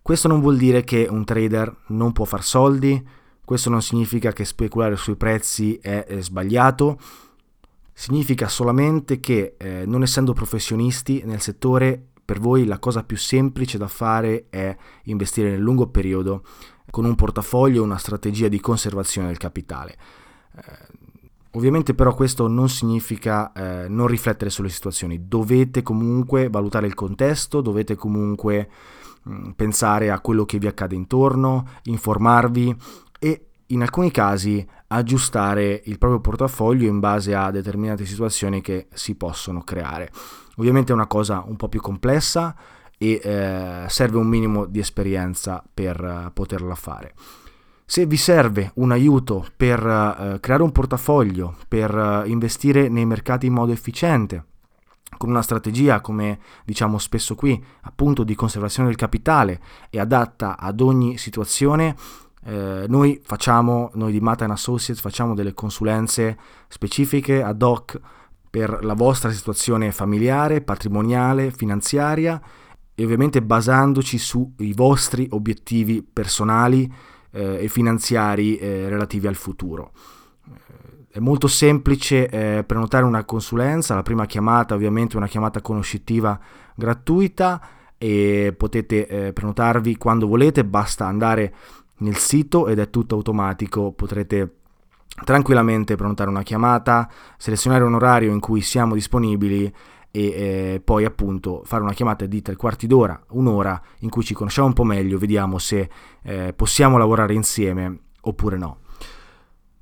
Questo 0.00 0.28
non 0.28 0.40
vuol 0.40 0.56
dire 0.56 0.82
che 0.82 1.06
un 1.06 1.22
trader 1.22 1.82
non 1.88 2.12
può 2.12 2.24
far 2.24 2.42
soldi, 2.42 3.06
questo 3.44 3.68
non 3.68 3.82
significa 3.82 4.32
che 4.32 4.46
speculare 4.46 4.96
sui 4.96 5.16
prezzi 5.16 5.76
è, 5.76 6.06
è 6.06 6.22
sbagliato, 6.22 6.98
significa 7.92 8.48
solamente 8.48 9.20
che 9.20 9.56
eh, 9.58 9.84
non 9.84 10.00
essendo 10.00 10.32
professionisti 10.32 11.20
nel 11.26 11.42
settore, 11.42 12.02
per 12.24 12.40
voi 12.40 12.64
la 12.64 12.78
cosa 12.78 13.04
più 13.04 13.18
semplice 13.18 13.76
da 13.76 13.88
fare 13.88 14.46
è 14.48 14.74
investire 15.04 15.50
nel 15.50 15.60
lungo 15.60 15.88
periodo 15.88 16.44
con 16.88 17.04
un 17.04 17.14
portafoglio 17.14 17.82
e 17.82 17.84
una 17.84 17.98
strategia 17.98 18.48
di 18.48 18.58
conservazione 18.58 19.26
del 19.26 19.36
capitale. 19.36 19.96
Eh, 21.50 21.58
ovviamente 21.58 21.94
però 21.94 22.14
questo 22.14 22.48
non 22.48 22.68
significa 22.68 23.52
eh, 23.52 23.88
non 23.88 24.06
riflettere 24.06 24.50
sulle 24.50 24.68
situazioni, 24.68 25.26
dovete 25.26 25.82
comunque 25.82 26.48
valutare 26.48 26.86
il 26.86 26.94
contesto, 26.94 27.60
dovete 27.60 27.94
comunque 27.94 28.68
Mm, 29.28 29.50
pensare 29.50 30.10
a 30.10 30.20
quello 30.20 30.44
che 30.44 30.58
vi 30.58 30.66
accade 30.66 30.94
intorno, 30.94 31.68
informarvi 31.84 32.74
e 33.18 33.46
in 33.66 33.82
alcuni 33.82 34.10
casi 34.10 34.66
aggiustare 34.88 35.82
il 35.84 35.98
proprio 35.98 36.20
portafoglio 36.20 36.88
in 36.88 36.98
base 36.98 37.34
a 37.34 37.50
determinate 37.50 38.06
situazioni 38.06 38.62
che 38.62 38.86
si 38.94 39.16
possono 39.16 39.62
creare. 39.62 40.10
Ovviamente 40.56 40.92
è 40.92 40.94
una 40.94 41.06
cosa 41.06 41.44
un 41.46 41.56
po' 41.56 41.68
più 41.68 41.80
complessa 41.80 42.56
e 42.96 43.20
eh, 43.22 43.84
serve 43.88 44.16
un 44.16 44.26
minimo 44.26 44.64
di 44.64 44.78
esperienza 44.78 45.62
per 45.72 46.00
uh, 46.02 46.32
poterla 46.32 46.74
fare. 46.74 47.14
Se 47.90 48.04
vi 48.04 48.18
serve 48.18 48.72
un 48.74 48.92
aiuto 48.92 49.46
per 49.56 49.78
uh, 49.82 50.38
creare 50.40 50.62
un 50.62 50.72
portafoglio, 50.72 51.56
per 51.66 51.94
uh, 51.94 52.28
investire 52.28 52.90
nei 52.90 53.06
mercati 53.06 53.46
in 53.46 53.54
modo 53.54 53.72
efficiente, 53.72 54.44
con 55.16 55.30
una 55.30 55.40
strategia, 55.40 56.02
come 56.02 56.38
diciamo 56.66 56.98
spesso 56.98 57.34
qui, 57.34 57.64
appunto 57.80 58.24
di 58.24 58.34
conservazione 58.34 58.90
del 58.90 58.98
capitale 58.98 59.58
e 59.88 59.98
adatta 59.98 60.58
ad 60.58 60.82
ogni 60.82 61.16
situazione, 61.16 61.96
eh, 62.44 62.84
noi 62.86 63.22
facciamo, 63.24 63.90
noi 63.94 64.12
di 64.12 64.20
Mata 64.20 64.44
Associates 64.44 65.00
facciamo 65.00 65.34
delle 65.34 65.54
consulenze 65.54 66.36
specifiche 66.68 67.42
ad 67.42 67.62
hoc 67.62 67.98
per 68.50 68.84
la 68.84 68.92
vostra 68.92 69.30
situazione 69.30 69.92
familiare, 69.92 70.60
patrimoniale, 70.60 71.50
finanziaria 71.50 72.38
e 72.94 73.02
ovviamente 73.02 73.40
basandoci 73.40 74.18
sui 74.18 74.74
vostri 74.74 75.26
obiettivi 75.30 76.02
personali 76.02 77.16
eh, 77.38 77.64
e 77.64 77.68
finanziari 77.68 78.56
eh, 78.56 78.88
relativi 78.88 79.28
al 79.28 79.36
futuro. 79.36 79.92
Eh, 80.46 81.06
è 81.10 81.18
molto 81.20 81.46
semplice 81.46 82.28
eh, 82.28 82.64
prenotare 82.64 83.04
una 83.04 83.24
consulenza, 83.24 83.94
la 83.94 84.02
prima 84.02 84.26
chiamata 84.26 84.74
ovviamente 84.74 85.16
una 85.16 85.28
chiamata 85.28 85.60
conoscitiva 85.60 86.38
gratuita 86.74 87.60
e 87.96 88.54
potete 88.56 89.32
prenotarvi 89.32 89.96
quando 89.96 90.28
volete, 90.28 90.64
basta 90.64 91.06
andare 91.06 91.52
nel 91.98 92.16
sito 92.16 92.68
ed 92.68 92.78
è 92.78 92.90
tutto 92.90 93.16
automatico, 93.16 93.90
potrete 93.90 94.58
tranquillamente 95.24 95.96
prenotare 95.96 96.30
una 96.30 96.44
chiamata, 96.44 97.10
selezionare 97.36 97.82
un 97.82 97.94
orario 97.94 98.32
in 98.32 98.38
cui 98.38 98.60
siamo 98.60 98.94
disponibili 98.94 99.72
e 100.10 100.24
eh, 100.26 100.82
poi 100.82 101.04
appunto 101.04 101.62
fare 101.64 101.82
una 101.82 101.92
chiamata 101.92 102.26
di 102.26 102.42
tre 102.42 102.56
quarti 102.56 102.86
d'ora, 102.86 103.20
un'ora 103.30 103.80
in 104.00 104.10
cui 104.10 104.24
ci 104.24 104.34
conosciamo 104.34 104.68
un 104.68 104.72
po' 104.72 104.84
meglio, 104.84 105.18
vediamo 105.18 105.58
se 105.58 105.88
eh, 106.22 106.52
possiamo 106.54 106.98
lavorare 106.98 107.34
insieme 107.34 107.98
oppure 108.22 108.56
no. 108.56 108.78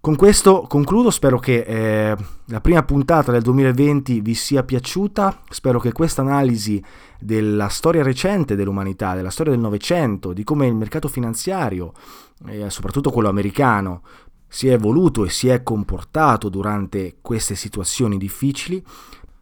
Con 0.07 0.15
questo 0.15 0.67
concludo, 0.69 1.11
spero 1.11 1.41
che 1.41 1.65
eh, 1.67 2.17
la 2.45 2.61
prima 2.61 2.85
puntata 2.85 3.33
del 3.33 3.43
2020 3.43 4.21
vi 4.21 4.35
sia 4.35 4.62
piaciuta, 4.62 5.43
spero 5.51 5.81
che 5.81 5.91
questa 5.91 6.23
analisi 6.23 6.81
della 7.19 7.67
storia 7.67 8.05
recente 8.05 8.55
dell'umanità, 8.55 9.17
della 9.17 9.31
storia 9.31 9.51
del 9.51 9.61
Novecento, 9.61 10.33
di 10.33 10.45
come 10.45 10.69
il 10.69 10.77
mercato 10.77 11.09
finanziario, 11.09 11.93
eh, 12.47 12.71
soprattutto 12.71 13.11
quello 13.11 13.29
americano, 13.29 14.03
si 14.47 14.69
è 14.69 14.75
evoluto 14.75 15.25
e 15.25 15.29
si 15.29 15.49
è 15.49 15.65
comportato 15.65 16.49
durante 16.49 17.17
queste 17.21 17.57
situazioni 17.57 18.17
difficili, 18.17 18.81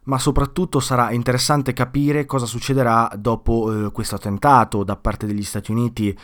ma 0.05 0.19
soprattutto 0.19 0.79
sarà 0.79 1.11
interessante 1.11 1.73
capire 1.73 2.25
cosa 2.25 2.45
succederà 2.45 3.11
dopo 3.17 3.85
eh, 3.85 3.91
questo 3.91 4.15
attentato 4.15 4.83
da 4.83 4.95
parte 4.95 5.25
degli 5.25 5.43
Stati 5.43 5.71
Uniti 5.71 6.09
eh, 6.09 6.17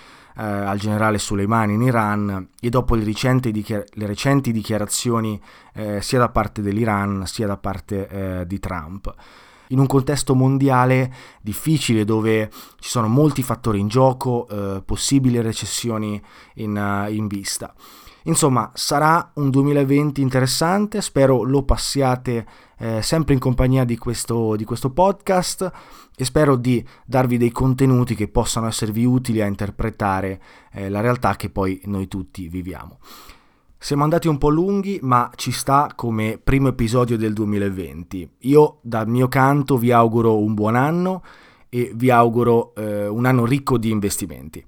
al 0.43 0.77
generale 0.77 1.17
Soleimani 1.17 1.73
in 1.73 1.81
Iran 1.81 2.49
e 2.59 2.69
dopo 2.69 2.95
le 2.95 3.03
recenti, 3.03 3.51
dichiar- 3.51 3.87
le 3.93 4.05
recenti 4.05 4.51
dichiarazioni 4.51 5.39
eh, 5.73 6.01
sia 6.01 6.19
da 6.19 6.29
parte 6.29 6.61
dell'Iran 6.61 7.23
sia 7.25 7.47
da 7.47 7.57
parte 7.57 8.07
eh, 8.07 8.47
di 8.47 8.59
Trump. 8.59 9.13
In 9.67 9.79
un 9.79 9.87
contesto 9.87 10.35
mondiale 10.35 11.13
difficile 11.41 12.03
dove 12.03 12.51
ci 12.79 12.89
sono 12.89 13.07
molti 13.07 13.41
fattori 13.41 13.79
in 13.79 13.87
gioco, 13.87 14.47
eh, 14.49 14.81
possibili 14.83 15.39
recessioni 15.39 16.21
in, 16.55 16.75
uh, 16.75 17.09
in 17.09 17.27
vista. 17.27 17.73
Insomma, 18.23 18.69
sarà 18.73 19.31
un 19.35 19.49
2020 19.49 20.21
interessante, 20.21 21.01
spero 21.01 21.43
lo 21.43 21.63
passiate 21.63 22.45
eh, 22.81 23.03
sempre 23.03 23.35
in 23.35 23.39
compagnia 23.39 23.83
di 23.85 23.95
questo, 23.95 24.55
di 24.55 24.65
questo 24.65 24.89
podcast 24.89 25.71
e 26.15 26.25
spero 26.25 26.55
di 26.55 26.83
darvi 27.05 27.37
dei 27.37 27.51
contenuti 27.51 28.15
che 28.15 28.27
possano 28.27 28.67
esservi 28.67 29.05
utili 29.05 29.39
a 29.39 29.45
interpretare 29.45 30.41
eh, 30.71 30.89
la 30.89 30.99
realtà 30.99 31.35
che 31.35 31.51
poi 31.51 31.79
noi 31.85 32.07
tutti 32.07 32.47
viviamo. 32.47 32.97
Siamo 33.77 34.03
andati 34.03 34.27
un 34.27 34.37
po' 34.39 34.49
lunghi, 34.49 34.99
ma 35.03 35.29
ci 35.35 35.51
sta 35.51 35.91
come 35.95 36.39
primo 36.43 36.69
episodio 36.69 37.17
del 37.17 37.33
2020. 37.33 38.29
Io 38.39 38.79
dal 38.81 39.07
mio 39.07 39.27
canto 39.27 39.77
vi 39.77 39.91
auguro 39.91 40.39
un 40.39 40.55
buon 40.55 40.75
anno 40.75 41.23
e 41.69 41.91
vi 41.93 42.09
auguro 42.09 42.73
eh, 42.75 43.07
un 43.07 43.25
anno 43.25 43.45
ricco 43.45 43.77
di 43.77 43.91
investimenti. 43.91 44.63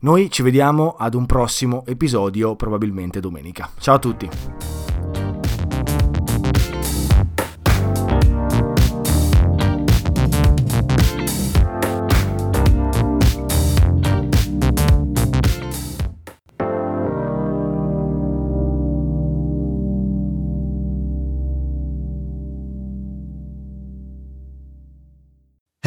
Noi 0.00 0.30
ci 0.30 0.42
vediamo 0.42 0.94
ad 0.96 1.14
un 1.14 1.26
prossimo 1.26 1.84
episodio, 1.86 2.54
probabilmente 2.54 3.18
domenica. 3.18 3.68
Ciao 3.78 3.96
a 3.96 3.98
tutti! 3.98 4.77